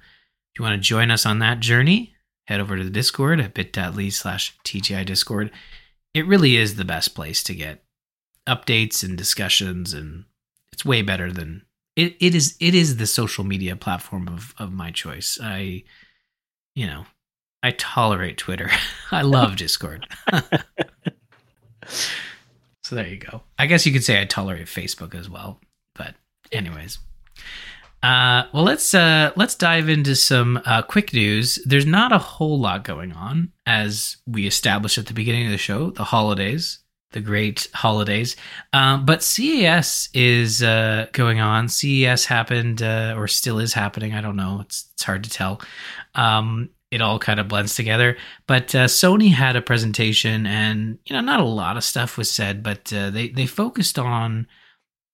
[0.54, 2.14] if you want to join us on that journey,
[2.46, 5.50] head over to the Discord at bit.ly slash TGI Discord.
[6.14, 7.82] It really is the best place to get
[8.46, 10.26] updates and discussions, and
[10.72, 11.62] it's way better than
[11.96, 12.56] it, it is.
[12.60, 15.40] It is the social media platform of, of my choice.
[15.42, 15.82] I,
[16.76, 17.06] you know,
[17.64, 18.70] I tolerate Twitter.
[19.10, 20.06] I love Discord.
[21.84, 23.42] so there you go.
[23.58, 25.58] I guess you could say I tolerate Facebook as well.
[25.96, 26.14] But
[26.52, 27.00] anyways.
[28.04, 31.58] Uh, well, let's uh, let's dive into some uh, quick news.
[31.64, 35.56] There's not a whole lot going on, as we established at the beginning of the
[35.56, 35.88] show.
[35.88, 36.80] The holidays,
[37.12, 38.36] the great holidays,
[38.74, 41.70] um, but CES is uh, going on.
[41.70, 44.12] CES happened, uh, or still is happening.
[44.12, 44.60] I don't know.
[44.60, 45.62] It's it's hard to tell.
[46.14, 48.18] Um, it all kind of blends together.
[48.46, 52.30] But uh, Sony had a presentation, and you know, not a lot of stuff was
[52.30, 54.46] said, but they they focused on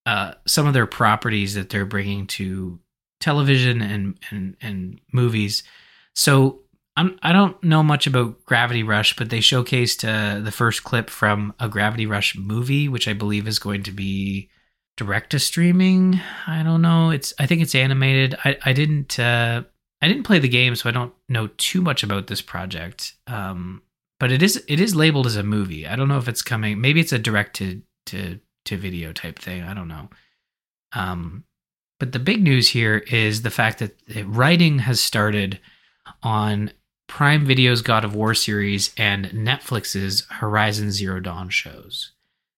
[0.07, 2.81] uh, some of their properties that they're bringing to
[3.21, 5.63] television and and, and movies.
[6.15, 6.61] So
[6.97, 11.11] I'm I don't know much about Gravity Rush, but they showcased uh, the first clip
[11.11, 14.51] from a Gravity Rush movie, which I believe is going to be
[14.97, 16.21] direct to streaming.
[16.47, 17.11] I don't know.
[17.11, 18.37] It's I think it's animated.
[18.45, 19.63] I I didn't uh,
[20.03, 23.15] I didn't play the game, so I don't know too much about this project.
[23.27, 23.83] Um,
[24.19, 25.87] but it is it is labeled as a movie.
[25.87, 26.81] I don't know if it's coming.
[26.81, 29.63] Maybe it's a direct to to to video type thing.
[29.63, 30.09] I don't know.
[30.93, 31.45] Um,
[31.99, 33.97] but the big news here is the fact that
[34.27, 35.61] writing has started
[36.23, 36.73] on
[37.09, 42.13] Prime Video's God of War series and Netflix's Horizon Zero Dawn shows.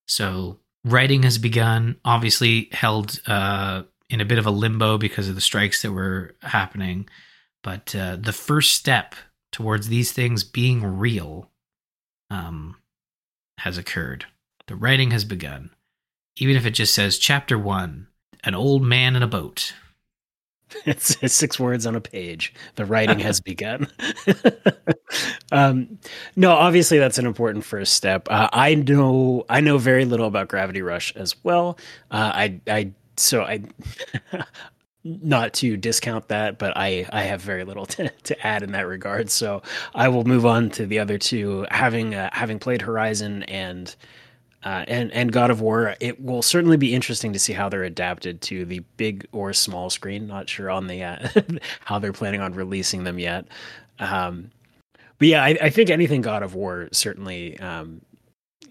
[0.06, 5.34] So writing has begun, obviously held uh, in a bit of a limbo because of
[5.34, 7.08] the strikes that were happening.
[7.62, 9.14] But uh, the first step
[9.52, 11.50] towards these things being real
[12.30, 12.76] um,
[13.58, 14.26] has occurred.
[14.66, 15.70] The writing has begun
[16.36, 18.06] even if it just says chapter one
[18.44, 19.74] an old man in a boat
[20.86, 23.86] it's, it's six words on a page the writing has begun
[25.52, 25.98] um,
[26.36, 30.48] no obviously that's an important first step uh, i know i know very little about
[30.48, 31.78] gravity rush as well
[32.10, 33.62] uh, i i so i
[35.04, 38.86] not to discount that, but I, I have very little to, to add in that
[38.86, 39.30] regard.
[39.30, 39.62] So
[39.94, 41.66] I will move on to the other two.
[41.70, 43.94] Having uh, having played Horizon and
[44.64, 45.96] uh, and and God of War.
[46.00, 49.90] It will certainly be interesting to see how they're adapted to the big or small
[49.90, 50.26] screen.
[50.26, 51.28] Not sure on the uh,
[51.80, 53.46] how they're planning on releasing them yet.
[53.98, 54.50] Um,
[55.18, 58.00] but yeah, I, I, think anything God of War certainly um,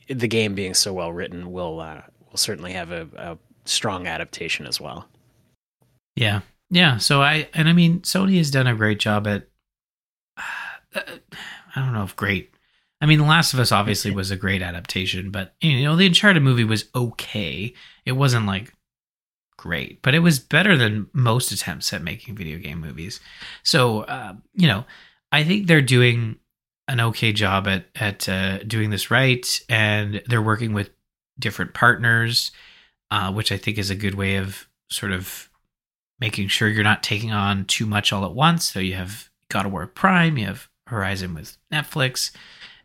[0.07, 4.65] the game being so well written will uh, will certainly have a, a strong adaptation
[4.65, 5.07] as well.
[6.15, 6.97] Yeah, yeah.
[6.97, 9.47] So I and I mean Sony has done a great job at.
[10.93, 10.99] Uh,
[11.73, 12.50] I don't know if great
[13.01, 16.05] I mean, The Last of Us obviously was a great adaptation, but you know, the
[16.05, 17.73] Uncharted movie was okay.
[18.05, 18.73] It wasn't like
[19.57, 23.19] great, but it was better than most attempts at making video game movies.
[23.63, 24.85] So, uh, you know,
[25.31, 26.37] I think they're doing
[26.87, 30.91] an okay job at at uh, doing this right, and they're working with
[31.39, 32.51] different partners,
[33.09, 35.49] uh, which I think is a good way of sort of
[36.19, 38.69] making sure you're not taking on too much all at once.
[38.69, 42.31] So you have God of War Prime, you have Horizon with Netflix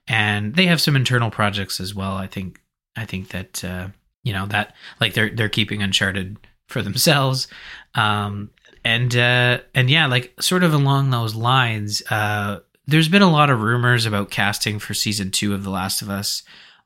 [0.09, 2.15] and they have some internal projects as well.
[2.15, 2.61] I think
[2.97, 3.89] I think that uh,
[4.23, 6.37] you know that like they're they're keeping Uncharted
[6.69, 7.49] for themselves,
[7.95, 8.51] um,
[8.85, 12.03] and uh, and yeah, like sort of along those lines.
[12.11, 16.03] Uh, there's been a lot of rumors about casting for season two of The Last
[16.03, 16.45] of Us.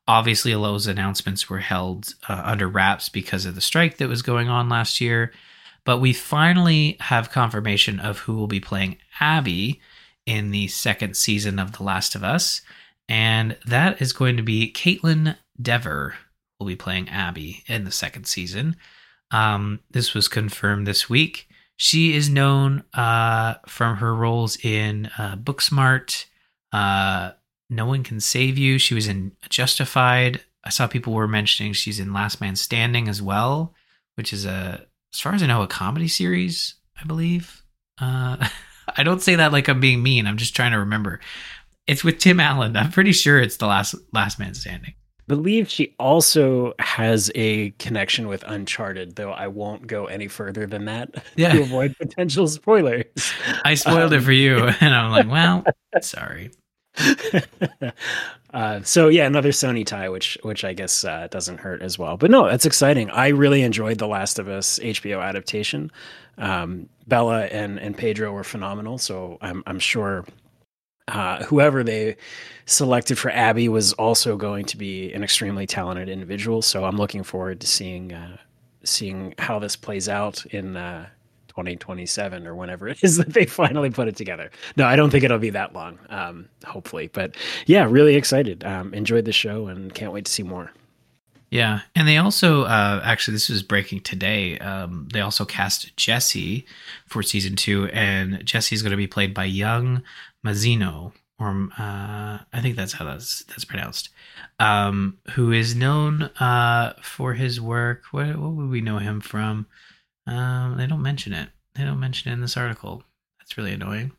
[0.09, 4.49] Obviously, those announcements were held uh, under wraps because of the strike that was going
[4.49, 5.31] on last year.
[5.85, 9.81] But we finally have confirmation of who will be playing Abby
[10.25, 12.63] in the second season of The Last of Us
[13.11, 16.15] and that is going to be Kaitlyn Dever
[16.59, 18.77] will be playing Abby in the second season.
[19.33, 21.49] Um, this was confirmed this week.
[21.77, 26.27] She is known uh, from her roles in uh, Booksmart,
[26.73, 27.33] uh,
[27.69, 28.79] No One Can Save You.
[28.79, 30.43] She was in Justified.
[30.63, 33.75] I saw people were mentioning she's in Last Man Standing as well,
[34.15, 37.65] which is a, as far as I know, a comedy series, I believe.
[38.01, 38.47] Uh,
[38.97, 40.27] I don't say that like I'm being mean.
[40.27, 41.21] I'm just trying to remember.
[41.87, 42.77] It's with Tim Allen.
[42.77, 44.95] I'm pretty sure it's the last last man standing.
[45.19, 50.67] I believe she also has a connection with Uncharted, though I won't go any further
[50.67, 51.53] than that yeah.
[51.53, 53.33] to avoid potential spoilers.
[53.65, 55.65] I spoiled um, it for you, and I'm like, well,
[56.03, 56.51] sorry.
[58.53, 62.17] uh, so yeah, another Sony tie, which which I guess uh, doesn't hurt as well.
[62.17, 63.11] But no, that's exciting.
[63.11, 65.91] I really enjoyed the Last of Us HBO adaptation.
[66.39, 70.25] Um, Bella and and Pedro were phenomenal, so I'm I'm sure
[71.11, 72.17] uh, whoever they
[72.67, 76.63] selected for Abby was also going to be an extremely talented individual.
[76.63, 78.37] So I'm looking forward to seeing uh,
[78.85, 81.07] seeing how this plays out in uh,
[81.49, 84.51] 2027 or whenever it is that they finally put it together.
[84.77, 85.99] No, I don't think it'll be that long.
[86.09, 87.37] Um, hopefully, but
[87.67, 88.65] yeah, really excited.
[88.65, 90.73] Um, enjoyed the show and can't wait to see more.
[91.51, 94.57] Yeah, and they also uh, actually this was breaking today.
[94.59, 96.65] Um, they also cast Jesse
[97.07, 100.03] for season two, and Jesse is going to be played by Young
[100.47, 104.11] Mazino, or uh, I think that's how that's that's pronounced.
[104.61, 108.05] Um, who is known uh, for his work?
[108.13, 109.67] What what would we know him from?
[110.29, 111.49] Um, they don't mention it.
[111.75, 113.03] They don't mention it in this article.
[113.41, 114.13] That's really annoying.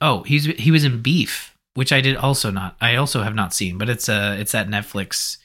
[0.00, 2.76] Oh, he's he was in Beef, which I did also not.
[2.80, 5.36] I also have not seen, but it's a it's that Netflix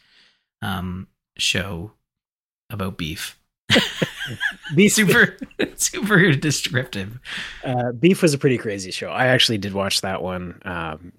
[0.64, 1.08] um
[1.38, 1.92] show
[2.70, 3.40] about beef.
[4.76, 5.38] Beef, super
[5.76, 7.20] super descriptive.
[7.64, 9.10] uh, Beef was a pretty crazy show.
[9.10, 10.62] I actually did watch that one.
[10.66, 11.14] Um,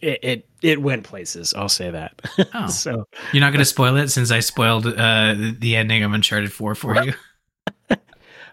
[0.00, 1.54] it, it it went places.
[1.54, 2.20] I'll say that.
[2.54, 2.68] Oh.
[2.68, 6.52] so You're not going to spoil it since I spoiled uh, the ending of Uncharted
[6.52, 7.14] 4 for you.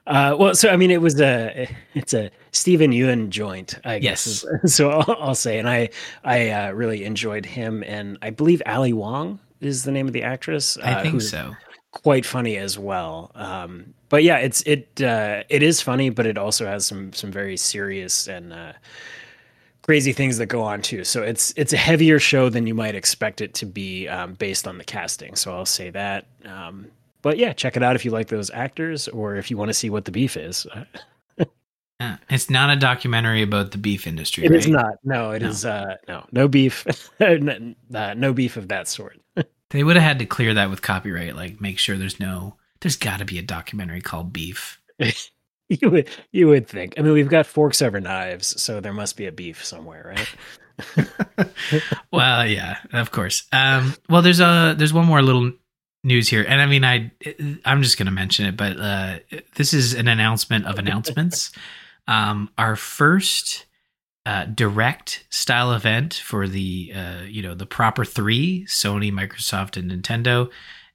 [0.08, 4.44] Uh, well, so I mean, it was a it's a Steven Yeun joint, I guess.
[4.44, 4.46] Yes.
[4.64, 5.90] is- So I'll, I'll say, and I
[6.24, 10.24] I uh, really enjoyed him, and I believe Ali Wong is the name of the
[10.24, 10.78] actress.
[10.78, 11.56] I uh, think who's so.
[11.92, 13.32] Quite funny as well.
[13.36, 17.32] Um, but yeah, it's it uh, it is funny, but it also has some some
[17.32, 18.74] very serious and uh,
[19.82, 21.04] crazy things that go on too.
[21.04, 24.68] So it's it's a heavier show than you might expect it to be um, based
[24.68, 25.36] on the casting.
[25.36, 26.28] So I'll say that.
[26.46, 26.88] Um,
[27.22, 29.74] but yeah, check it out if you like those actors, or if you want to
[29.74, 30.68] see what the beef is.
[32.00, 32.18] Yeah.
[32.30, 34.60] It's not a documentary about the beef industry, It right?
[34.60, 34.94] is not.
[35.04, 35.66] No, it is.
[35.66, 35.72] No.
[35.72, 36.86] Uh, no, no beef.
[37.20, 39.20] N- uh, no beef of that sort.
[39.72, 42.56] They would have had to clear that with copyright, like make sure there's no.
[42.82, 44.82] There's got to be a documentary called Beef.
[45.70, 46.10] you would.
[46.32, 46.96] You would think.
[46.98, 51.08] I mean, we've got forks over knives, so there must be a beef somewhere, right?
[52.12, 53.44] well, yeah, of course.
[53.52, 55.52] Um, well, there's a there's one more little
[56.04, 57.12] news here, and I mean, I
[57.66, 59.20] I'm just gonna mention it, but uh,
[59.56, 61.52] this is an announcement of announcements.
[62.10, 63.68] Um, our first
[64.26, 69.90] uh, direct style event for the uh, you know the proper three Sony, Microsoft, and
[69.90, 70.50] Nintendo.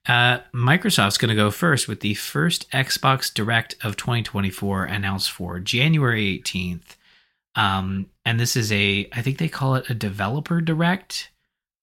[0.06, 5.58] Uh, Microsoft's going to go first with the first Xbox Direct of 2024 announced for
[5.60, 6.96] January 18th.
[7.54, 11.30] Um, and this is a, I think they call it a developer direct,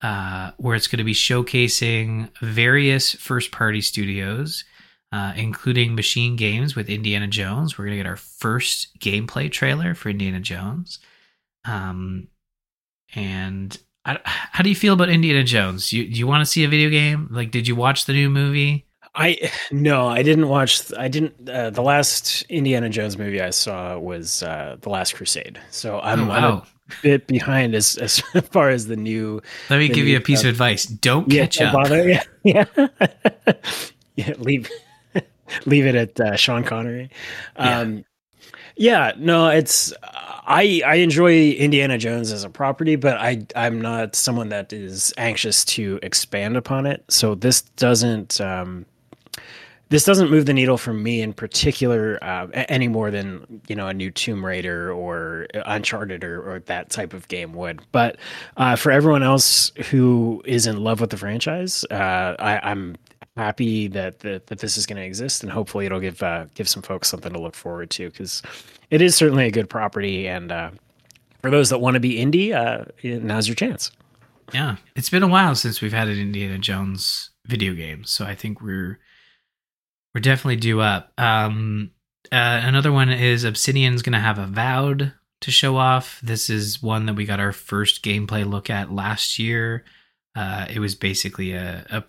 [0.03, 4.65] uh, where it's going to be showcasing various first party studios,
[5.11, 7.77] uh, including Machine Games with Indiana Jones.
[7.77, 10.99] We're going to get our first gameplay trailer for Indiana Jones.
[11.65, 12.27] Um,
[13.13, 15.91] and I, how do you feel about Indiana Jones?
[15.91, 17.27] You, do you want to see a video game?
[17.29, 18.85] Like, did you watch the new movie?
[19.13, 20.81] I no, I didn't watch.
[20.97, 21.49] I didn't.
[21.49, 25.59] Uh, the last Indiana Jones movie I saw was uh, the Last Crusade.
[25.69, 26.63] So I'm, oh, I'm a
[27.03, 28.19] bit behind as as
[28.51, 29.41] far as the new.
[29.69, 30.47] Let me give you a piece stuff.
[30.51, 30.85] of advice.
[30.85, 31.73] Don't Yeah, catch up.
[31.73, 32.07] bother.
[32.09, 32.65] Yeah, yeah,
[34.15, 34.33] yeah.
[34.39, 34.69] Leave
[35.65, 37.09] leave it at uh, Sean Connery.
[37.55, 38.05] Um,
[38.75, 44.15] yeah, no, it's I I enjoy Indiana Jones as a property, but I I'm not
[44.15, 47.03] someone that is anxious to expand upon it.
[47.09, 48.85] So this doesn't um,
[49.89, 53.87] this doesn't move the needle for me in particular uh, any more than you know
[53.87, 57.81] a new Tomb Raider or Uncharted or, or that type of game would.
[57.91, 58.17] But
[58.57, 62.95] uh, for everyone else who is in love with the franchise, uh, I, I'm
[63.41, 66.69] happy that that, that this is going to exist, and hopefully it'll give uh, give
[66.69, 68.41] some folks something to look forward to because
[68.89, 70.27] it is certainly a good property.
[70.27, 70.71] And uh,
[71.41, 73.91] for those that want to be indie, uh, now's your chance.
[74.53, 78.35] Yeah, it's been a while since we've had an Indiana Jones video game, so I
[78.35, 78.99] think we're
[80.13, 81.13] we're definitely due up.
[81.17, 81.91] Um,
[82.31, 86.19] uh, another one is Obsidian's going to have a Avowed to show off.
[86.21, 89.83] This is one that we got our first gameplay look at last year.
[90.35, 92.01] Uh, it was basically a, a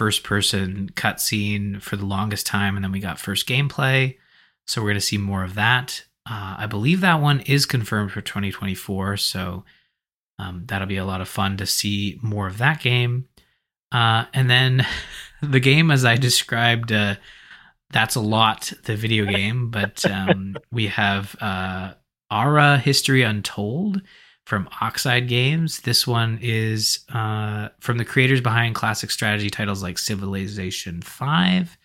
[0.00, 4.16] pre-rendered first-person cutscene for the longest time, and then we got first gameplay.
[4.66, 6.04] So we're going to see more of that.
[6.28, 9.18] Uh, I believe that one is confirmed for 2024.
[9.18, 9.64] So
[10.38, 13.28] um, that'll be a lot of fun to see more of that game.
[13.92, 14.86] Uh, and then
[15.42, 17.16] the game, as I described, uh,
[17.90, 21.94] that's a lot, the video game, but um, we have uh,
[22.30, 24.00] Ara History Untold
[24.50, 25.82] from Oxide Games.
[25.82, 31.78] This one is uh, from the creators behind classic strategy titles like Civilization 5.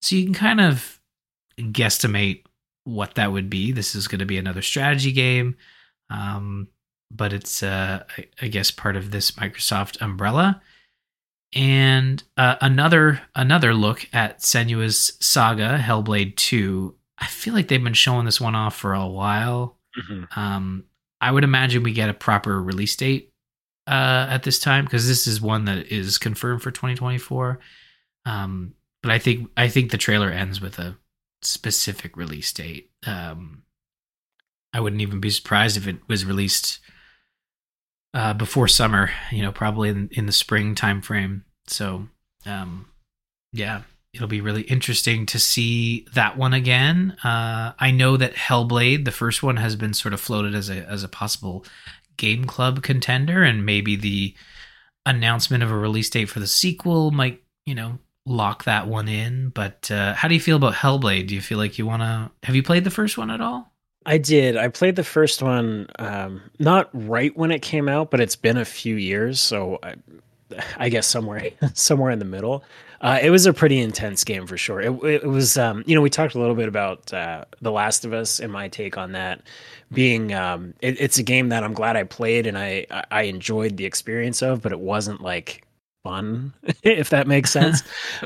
[0.00, 1.02] So you can kind of
[1.58, 2.44] guesstimate
[2.84, 3.72] what that would be.
[3.72, 5.56] This is going to be another strategy game.
[6.08, 6.68] Um,
[7.10, 10.62] but it's uh I, I guess part of this Microsoft umbrella.
[11.54, 16.94] And uh, another another look at Senua's Saga Hellblade 2.
[17.18, 19.76] I feel like they've been showing this one off for a while.
[20.36, 20.84] Um,
[21.20, 23.32] I would imagine we get a proper release date
[23.86, 27.58] uh, at this time because this is one that is confirmed for 2024.
[28.24, 30.96] Um, but I think I think the trailer ends with a
[31.42, 32.90] specific release date.
[33.06, 33.62] Um,
[34.72, 36.80] I wouldn't even be surprised if it was released
[38.12, 39.10] uh, before summer.
[39.30, 41.44] You know, probably in, in the spring time frame.
[41.66, 42.08] So,
[42.44, 42.86] um,
[43.52, 43.82] yeah,
[44.14, 47.16] it'll be really interesting to see that one again.
[47.22, 50.84] Uh, I know that Hellblade, the first one, has been sort of floated as a
[50.88, 51.64] as a possible
[52.16, 54.34] game club contender, and maybe the
[55.06, 59.50] announcement of a release date for the sequel might, you know, lock that one in.
[59.50, 61.28] But uh, how do you feel about Hellblade?
[61.28, 62.30] Do you feel like you want to?
[62.44, 63.72] Have you played the first one at all?
[64.06, 64.56] I did.
[64.56, 68.56] I played the first one, um, not right when it came out, but it's been
[68.56, 69.96] a few years, so I,
[70.76, 72.64] I guess somewhere somewhere in the middle.
[73.00, 74.80] Uh, it was a pretty intense game for sure.
[74.80, 78.04] It, it was, um, you know, we talked a little bit about uh, The Last
[78.04, 79.42] of Us and my take on that
[79.92, 80.34] being.
[80.34, 83.84] Um, it, it's a game that I'm glad I played and I I enjoyed the
[83.84, 85.64] experience of, but it wasn't like
[86.02, 87.82] fun, if that makes sense.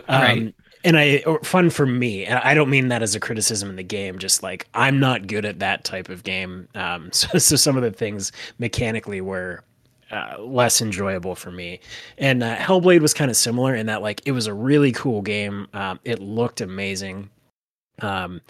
[0.08, 0.38] right.
[0.38, 0.54] Um,
[0.84, 3.84] and I fun for me, and I don't mean that as a criticism in the
[3.84, 4.18] game.
[4.18, 7.84] Just like I'm not good at that type of game, um, so so some of
[7.84, 9.62] the things mechanically were
[10.12, 11.80] uh, less enjoyable for me.
[12.18, 15.22] And uh, Hellblade was kind of similar in that like it was a really cool
[15.22, 15.66] game.
[15.72, 17.30] Um, it looked amazing.
[18.00, 18.40] Um,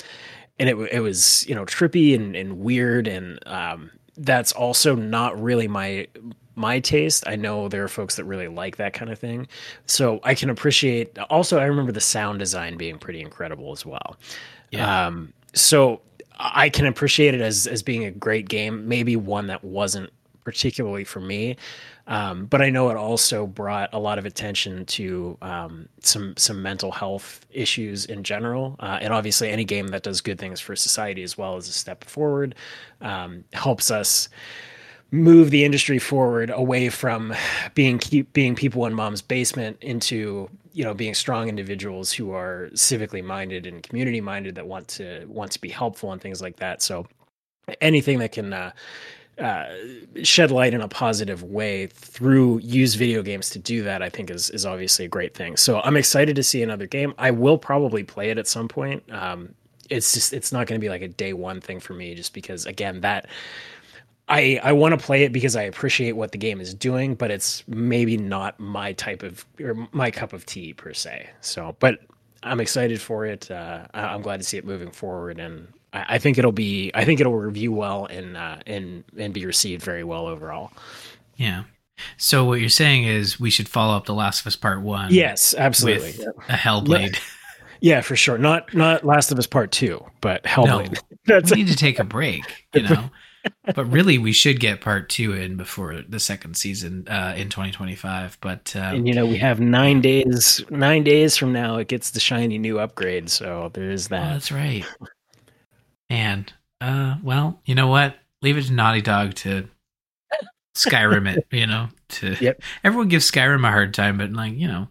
[0.59, 5.41] and it it was you know trippy and, and weird and um, that's also not
[5.41, 6.07] really my
[6.55, 7.25] my taste.
[7.27, 9.49] I know there are folks that really like that kind of thing.
[9.87, 14.17] So I can appreciate also I remember the sound design being pretty incredible as well.
[14.71, 15.07] Yeah.
[15.07, 16.01] Um, so
[16.39, 20.11] I can appreciate it as as being a great game, maybe one that wasn't
[20.45, 21.57] particularly for me.
[22.07, 26.63] Um, but I know it also brought a lot of attention to um, some some
[26.63, 30.75] mental health issues in general, uh, and obviously any game that does good things for
[30.75, 32.55] society as well as a step forward
[33.01, 34.29] um, helps us
[35.13, 37.35] move the industry forward away from
[37.75, 42.71] being keep being people in mom's basement into you know being strong individuals who are
[42.73, 46.57] civically minded and community minded that want to want to be helpful and things like
[46.57, 46.83] that.
[46.83, 47.07] So
[47.81, 48.73] anything that can uh,
[49.39, 49.67] uh,
[50.23, 54.31] shed light in a positive way through use video games to do that, I think
[54.31, 55.57] is is obviously a great thing.
[55.57, 57.15] So I'm excited to see another game.
[57.19, 59.03] I will probably play it at some point.
[59.13, 59.55] Um,
[59.91, 62.35] it's just it's not going to be like a day one thing for me, just
[62.35, 63.27] because again that
[64.29, 67.31] I I want to play it because I appreciate what the game is doing, but
[67.31, 71.29] it's maybe not my type of or my cup of tea per se.
[71.41, 72.01] So, but
[72.43, 73.51] I'm excited for it.
[73.51, 76.91] Uh, I'm glad to see it moving forward, and I, I think it'll be.
[76.95, 80.73] I think it'll review well and uh, and and be received very well overall.
[81.37, 81.65] Yeah.
[82.17, 85.13] So what you're saying is we should follow up The Last of Us Part One.
[85.13, 86.15] Yes, absolutely.
[86.19, 87.19] With a Hellblade.
[87.83, 88.39] Yeah, for sure.
[88.39, 91.01] Not not Last of Us Part Two, but Hellblade.
[91.27, 92.45] No, we need to take a break.
[92.73, 93.11] You know.
[93.75, 98.39] but really, we should get part two in before the second season uh, in 2025.
[98.41, 100.65] But uh, and you know, we have nine days.
[100.71, 103.29] Nine days from now, it gets the shiny new upgrade.
[103.29, 104.31] So there is that.
[104.31, 104.87] Oh, that's right.
[106.13, 106.53] And
[106.83, 108.17] uh, well, you know what?
[108.43, 109.67] Leave it to Naughty Dog to
[110.77, 111.47] Skyrim it.
[111.51, 112.61] You know, to yep.
[112.85, 114.89] everyone gives Skyrim a hard time, but like you know,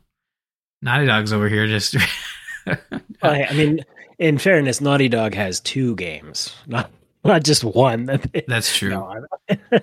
[0.81, 1.95] Naughty Dog's over here just.
[3.21, 3.81] I, I mean,
[4.17, 6.89] in fairness, Naughty Dog has two games, not
[7.23, 8.19] not just one.
[8.47, 8.89] That's true.
[8.89, 9.27] No,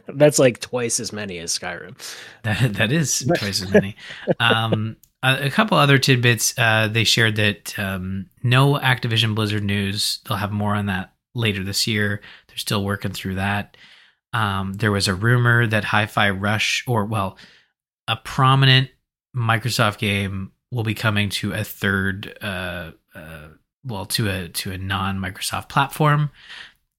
[0.09, 1.97] that's like twice as many as Skyrim.
[2.43, 3.95] That that is twice as many.
[4.41, 6.59] Um, a, a, couple other tidbits.
[6.59, 10.18] Uh, they shared that um, no Activision Blizzard news.
[10.26, 12.20] They'll have more on that later this year.
[12.49, 13.76] They're still working through that.
[14.32, 17.39] Um, there was a rumor that Hi-Fi Rush, or well,
[18.07, 18.91] a prominent
[19.34, 23.48] Microsoft game will be coming to a third, uh, uh,
[23.85, 26.31] well, to a to a non Microsoft platform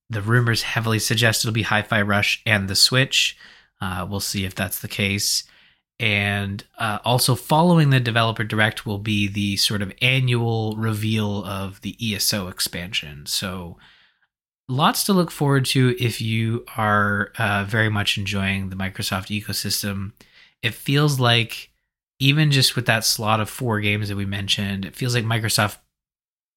[0.10, 3.38] the rumors heavily suggest it'll be Hi-Fi Rush and the Switch.
[3.80, 5.44] Uh, we'll see if that's the case.
[6.00, 11.82] And uh, also, following the developer direct will be the sort of annual reveal of
[11.82, 13.26] the ESO expansion.
[13.26, 13.78] So,
[14.70, 20.14] lots to look forward to if you are uh, very much enjoying the Microsoft ecosystem.
[20.62, 21.72] It feels like,
[22.20, 25.78] even just with that slot of four games that we mentioned, it feels like Microsoft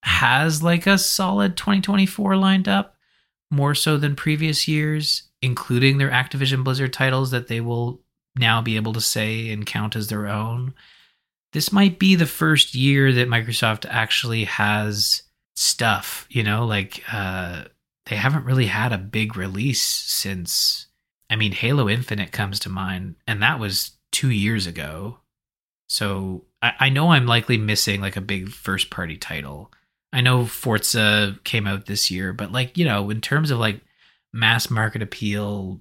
[0.03, 2.97] has like a solid 2024 lined up
[3.51, 8.01] more so than previous years, including their Activision Blizzard titles that they will
[8.37, 10.75] now be able to say and count as their own.
[11.53, 15.23] This might be the first year that Microsoft actually has
[15.55, 17.65] stuff, you know, like uh
[18.07, 20.87] they haven't really had a big release since
[21.31, 25.19] I mean Halo Infinite comes to mind and that was 2 years ago.
[25.89, 29.71] So I, I know I'm likely missing like a big first party title
[30.13, 33.81] I know Forza came out this year, but like, you know, in terms of like
[34.33, 35.81] mass market appeal,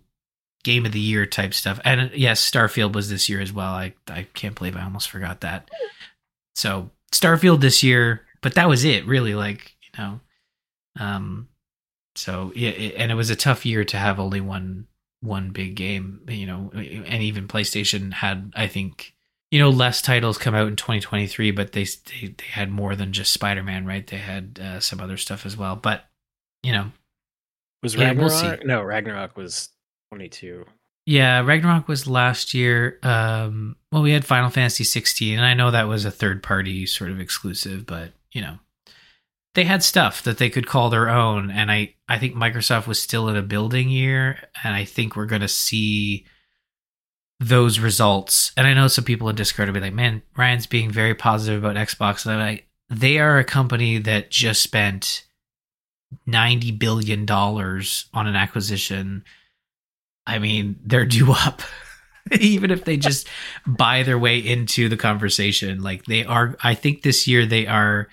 [0.63, 1.79] game of the year type stuff.
[1.83, 3.73] And yes, Starfield was this year as well.
[3.73, 5.69] I I can't believe I almost forgot that.
[6.55, 10.19] So, Starfield this year, but that was it, really like, you know.
[10.99, 11.47] Um
[12.15, 14.87] so yeah, it, and it was a tough year to have only one
[15.21, 19.13] one big game, you know, and even PlayStation had I think
[19.51, 23.11] you know less titles come out in 2023 but they they, they had more than
[23.11, 26.05] just spider-man right they had uh, some other stuff as well but
[26.63, 26.89] you know
[27.83, 29.67] was yeah, ragnarok we'll no ragnarok was
[30.11, 30.65] 22
[31.05, 32.99] Yeah, Ragnarok was last year.
[33.01, 36.85] Um, well, we had Final Fantasy 16, and I know that was a third party
[36.85, 38.59] sort of exclusive, but you know,
[39.53, 43.01] they had stuff that they could call their own, and I I think Microsoft was
[43.01, 46.25] still in a building year, and I think we're going to see
[47.39, 48.51] those results.
[48.55, 51.63] And I know some people in Discord will be like, "Man, Ryan's being very positive
[51.63, 55.25] about Xbox," and I'm like, they are a company that just spent
[56.25, 59.23] ninety billion dollars on an acquisition
[60.27, 61.61] I mean, they're due up.
[62.39, 63.27] Even if they just
[63.67, 68.07] buy their way into the conversation, like they are, I think this year they are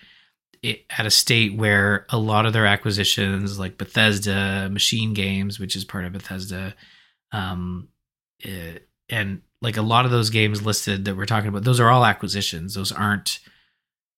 [0.64, 5.85] at a state where a lot of their acquisitions, like Bethesda, Machine Games, which is
[5.85, 6.74] part of Bethesda,
[7.32, 7.89] um,
[8.44, 8.78] eh,
[9.09, 12.05] and like a lot of those games listed that we're talking about, those are all
[12.05, 12.74] acquisitions.
[12.74, 13.40] Those aren't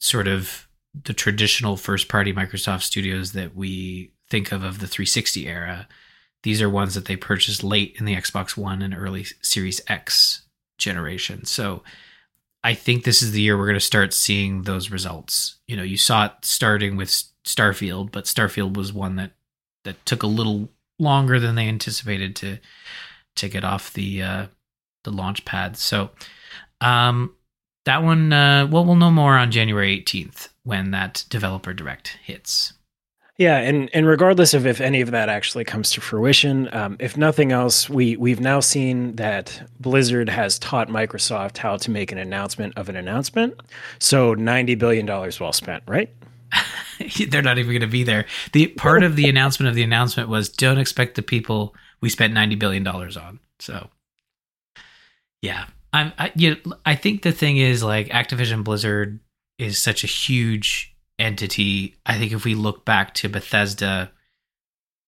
[0.00, 0.68] sort of
[1.04, 5.88] the traditional first party Microsoft studios that we think of of the 360 era
[6.42, 10.42] these are ones that they purchased late in the Xbox One and early Series X
[10.78, 11.44] generation.
[11.44, 11.82] So
[12.62, 15.56] I think this is the year we're going to start seeing those results.
[15.66, 17.08] You know, you saw it starting with
[17.44, 19.32] Starfield, but Starfield was one that
[19.84, 20.68] that took a little
[20.98, 22.58] longer than they anticipated to
[23.36, 24.46] to get off the uh,
[25.04, 25.76] the launch pad.
[25.76, 26.10] So
[26.80, 27.34] um,
[27.84, 32.74] that one, uh, well, we'll know more on January 18th when that developer direct hits.
[33.40, 37.16] Yeah, and and regardless of if any of that actually comes to fruition, um, if
[37.16, 42.18] nothing else, we we've now seen that Blizzard has taught Microsoft how to make an
[42.18, 43.54] announcement of an announcement.
[43.98, 46.10] So ninety billion dollars well spent, right?
[47.30, 48.26] They're not even going to be there.
[48.52, 52.34] The part of the announcement of the announcement was don't expect the people we spent
[52.34, 53.40] ninety billion dollars on.
[53.58, 53.88] So,
[55.40, 55.64] yeah,
[55.94, 56.12] I'm.
[56.18, 59.18] I, you know, I think the thing is like Activision Blizzard
[59.58, 60.89] is such a huge
[61.20, 61.97] entity.
[62.06, 64.10] I think if we look back to Bethesda,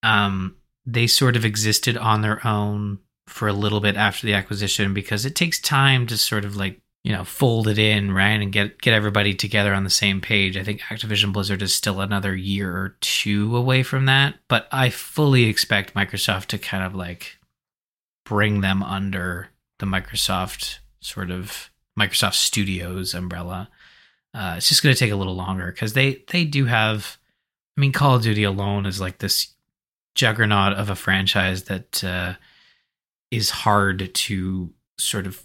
[0.02, 0.56] um,
[0.86, 5.24] they sort of existed on their own for a little bit after the acquisition because
[5.24, 8.80] it takes time to sort of like you know fold it in right and get
[8.80, 10.56] get everybody together on the same page.
[10.56, 14.90] I think Activision Blizzard is still another year or two away from that, but I
[14.90, 17.38] fully expect Microsoft to kind of like
[18.24, 19.48] bring them under
[19.78, 23.68] the Microsoft sort of Microsoft Studios umbrella.
[24.34, 27.18] Uh, it's just going to take a little longer because they they do have.
[27.76, 29.54] I mean, Call of Duty alone is like this
[30.14, 32.34] juggernaut of a franchise that uh,
[33.30, 35.42] is hard to sort of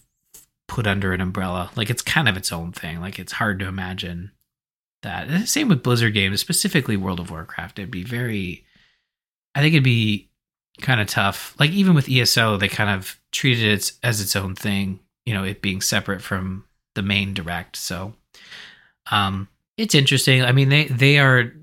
[0.68, 1.72] put under an umbrella.
[1.76, 3.00] Like it's kind of its own thing.
[3.00, 4.32] Like it's hard to imagine
[5.04, 5.48] that.
[5.48, 7.80] Same with Blizzard games, specifically World of Warcraft.
[7.80, 8.66] It'd be very.
[9.56, 10.30] I think it'd be
[10.82, 11.56] kind of tough.
[11.60, 15.00] Like even with ESO, they kind of treated it as its own thing.
[15.26, 16.66] You know, it being separate from
[16.96, 17.76] the main direct.
[17.76, 18.14] So
[19.12, 19.48] um,
[19.78, 20.44] it's interesting.
[20.44, 21.54] I mean, they they are.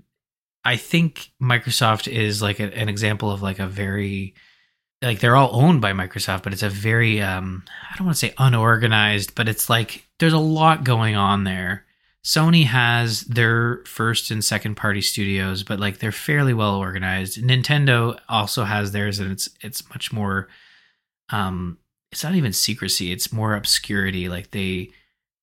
[0.65, 4.35] I think Microsoft is like a, an example of like a very
[5.03, 8.27] like they're all owned by Microsoft, but it's a very um I don't want to
[8.27, 11.85] say unorganized, but it's like there's a lot going on there.
[12.25, 17.43] Sony has their first and second party studios, but like they're fairly well organized.
[17.43, 20.49] Nintendo also has theirs and it's it's much more
[21.31, 21.79] um
[22.11, 24.29] it's not even secrecy, it's more obscurity.
[24.29, 24.91] Like they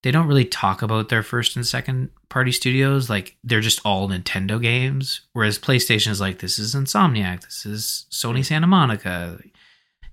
[0.03, 3.09] they don't really talk about their first and second party studios.
[3.09, 5.21] Like they're just all Nintendo games.
[5.33, 9.39] Whereas PlayStation is like, this is Insomniac, this is Sony Santa Monica,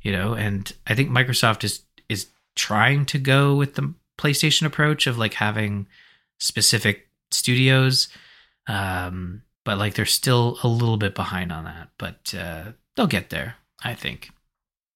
[0.03, 0.35] you know.
[0.35, 5.35] And I think Microsoft is is trying to go with the PlayStation approach of like
[5.35, 5.87] having
[6.39, 8.09] specific studios.
[8.67, 11.91] Um, but like they're still a little bit behind on that.
[11.99, 14.31] But uh, they'll get there, I think.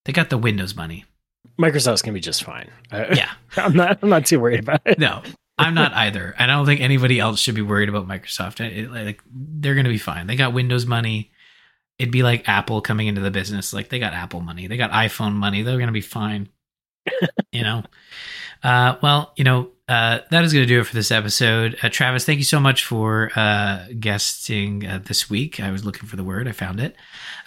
[0.05, 1.05] They got the Windows money.
[1.63, 2.71] Microsoft's gonna be just fine.
[2.91, 3.99] Yeah, I'm not.
[4.03, 4.99] I'm not too worried about it.
[4.99, 5.23] No,
[5.59, 8.61] I'm not either, and I don't think anybody else should be worried about Microsoft.
[8.61, 10.27] It, like they're gonna be fine.
[10.27, 11.31] They got Windows money.
[11.99, 13.73] It'd be like Apple coming into the business.
[13.73, 14.67] Like they got Apple money.
[14.67, 15.63] They got iPhone money.
[15.63, 16.49] They're gonna be fine.
[17.53, 17.85] you know.
[18.63, 21.77] Uh, well, you know, uh, that is going to do it for this episode.
[21.83, 25.61] Uh, Travis, thank you so much for uh, guesting uh, this week.
[25.61, 26.97] I was looking for the word, I found it.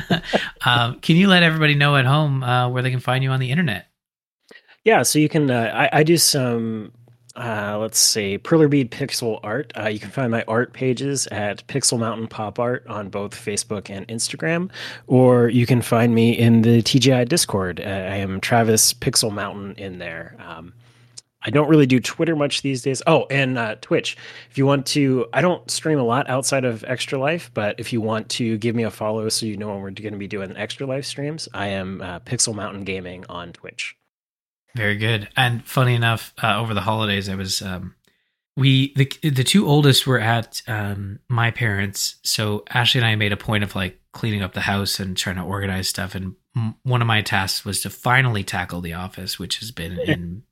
[0.66, 3.40] um, can you let everybody know at home uh, where they can find you on
[3.40, 3.86] the internet?
[4.84, 5.50] Yeah, so you can.
[5.50, 6.92] I, I, do some.
[7.36, 9.72] let's see, Perler Bead pixel art.
[9.90, 14.06] you can find my art pages at Pixel Mountain Pop Art on both Facebook and
[14.08, 14.70] Instagram,
[15.06, 17.80] or you can find me in the TGI Discord.
[17.80, 20.36] I am Travis Pixel Mountain in there.
[20.40, 20.72] Um,
[21.44, 23.02] I don't really do Twitter much these days.
[23.06, 24.16] Oh, and uh, Twitch.
[24.50, 27.92] If you want to, I don't stream a lot outside of Extra Life, but if
[27.92, 30.28] you want to give me a follow so you know when we're going to be
[30.28, 33.96] doing Extra Life streams, I am uh, Pixel Mountain Gaming on Twitch.
[34.74, 35.28] Very good.
[35.36, 37.94] And funny enough, uh, over the holidays, I was um,
[38.56, 43.32] we the the two oldest were at um, my parents, so Ashley and I made
[43.32, 46.14] a point of like cleaning up the house and trying to organize stuff.
[46.14, 49.98] And m- one of my tasks was to finally tackle the office, which has been
[50.06, 50.42] in.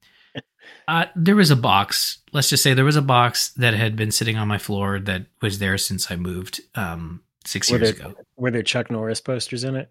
[0.90, 2.18] Uh, there was a box.
[2.32, 5.26] Let's just say there was a box that had been sitting on my floor that
[5.40, 8.18] was there since I moved um, six Were years there, ago.
[8.36, 9.90] were there Chuck Norris posters in it?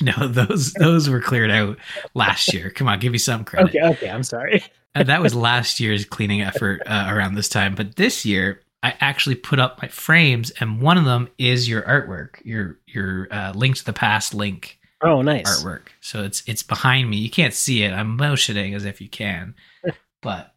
[0.00, 1.78] No, those those were cleared out
[2.14, 2.70] last year.
[2.70, 3.70] Come on, give me some credit.
[3.70, 4.64] Okay, okay, I'm sorry.
[4.94, 7.74] And that was last year's cleaning effort uh, around this time.
[7.74, 11.82] But this year, I actually put up my frames, and one of them is your
[11.82, 15.62] artwork, your your uh, link to the past link Oh, nice.
[15.62, 15.88] artwork.
[16.00, 17.16] So it's it's behind me.
[17.18, 17.92] You can't see it.
[17.92, 19.54] I'm motioning as if you can,
[20.22, 20.54] but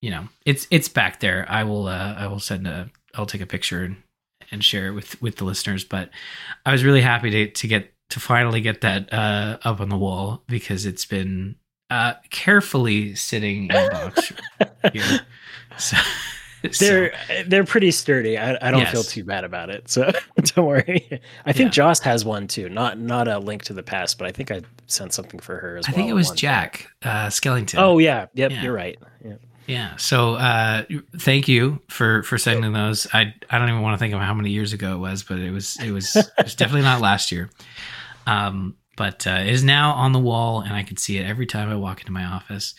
[0.00, 1.46] you know it's it's back there.
[1.48, 3.96] I will uh, I will send a I'll take a picture and,
[4.50, 5.84] and share it with with the listeners.
[5.84, 6.10] But
[6.64, 9.96] I was really happy to to get to finally get that uh, up on the
[9.96, 11.56] wall because it's been
[11.90, 14.32] uh, carefully sitting in a box
[14.92, 15.20] here.
[15.78, 15.96] So,
[16.72, 17.12] so- They're
[17.46, 18.36] they're pretty sturdy.
[18.38, 18.92] I, I don't Yes.
[18.92, 21.20] feel too bad about it, so don't worry.
[21.46, 21.70] I think Yeah.
[21.70, 22.68] Joss has one too.
[22.68, 25.76] Not not a link to the past, but I think I sent something for her
[25.76, 25.94] as I well.
[25.94, 26.30] I think it was.
[26.32, 27.78] Jack uh, Skellington.
[27.78, 28.62] Oh yeah, yep, Yeah.
[28.62, 28.98] you're right.
[29.24, 29.34] Yeah.
[29.66, 29.96] Yeah.
[29.96, 30.82] So uh
[31.18, 33.06] thank you for for sending those.
[33.12, 35.38] I I don't even want to think of how many years ago it was, but
[35.38, 37.50] it was it was it was definitely not last year.
[38.26, 41.46] Um but uh, it is now on the wall and I can see it every
[41.46, 42.74] time I walk into my office.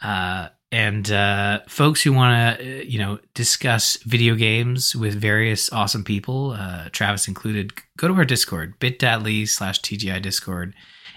[0.00, 5.72] Uh and uh folks who want to uh, you know discuss video games with various
[5.72, 10.74] awesome people, uh Travis included, go to our Discord, bit.ly slash TGI Discord.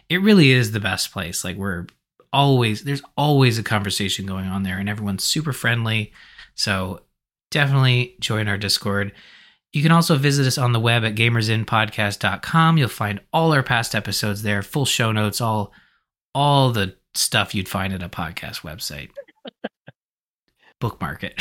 [0.09, 1.43] It really is the best place.
[1.43, 1.87] Like we're
[2.35, 6.11] always there's always a conversation going on there and everyone's super friendly
[6.53, 7.01] so
[7.49, 9.13] definitely join our discord
[9.71, 13.95] you can also visit us on the web at gamersinnpodcast.com you'll find all our past
[13.95, 15.71] episodes there full show notes all
[16.33, 19.11] all the stuff you'd find at a podcast website
[20.79, 21.39] bookmark it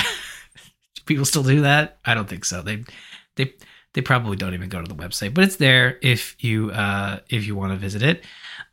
[1.06, 2.82] people still do that i don't think so they
[3.36, 3.52] they
[3.94, 7.46] they probably don't even go to the website but it's there if you uh if
[7.46, 8.24] you want to visit it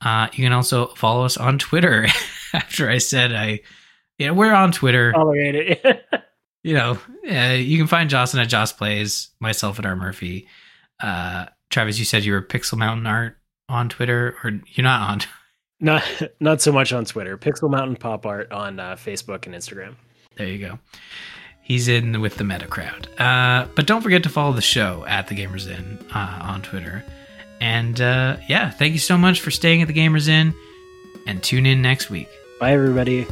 [0.01, 2.07] uh, you can also follow us on Twitter.
[2.53, 3.59] After I said I,
[4.17, 5.11] you know, we're on Twitter.
[5.11, 6.05] Tolerate it.
[6.63, 10.47] You know, uh, you can find Jocelyn at Joss Plays, myself at R Murphy.
[11.01, 15.21] Uh, Travis, you said you were Pixel Mountain Art on Twitter, or you're not on.
[15.81, 16.03] Not
[16.39, 17.37] not so much on Twitter.
[17.37, 19.95] Pixel Mountain Pop Art on uh, Facebook and Instagram.
[20.37, 20.79] There you go.
[21.61, 23.07] He's in with the meta crowd.
[23.19, 27.03] Uh, but don't forget to follow the show at the Gamers Inn uh, on Twitter.
[27.59, 30.53] And uh, yeah, thank you so much for staying at the Gamers Inn,
[31.27, 32.29] and tune in next week.
[32.59, 33.27] Bye everybody.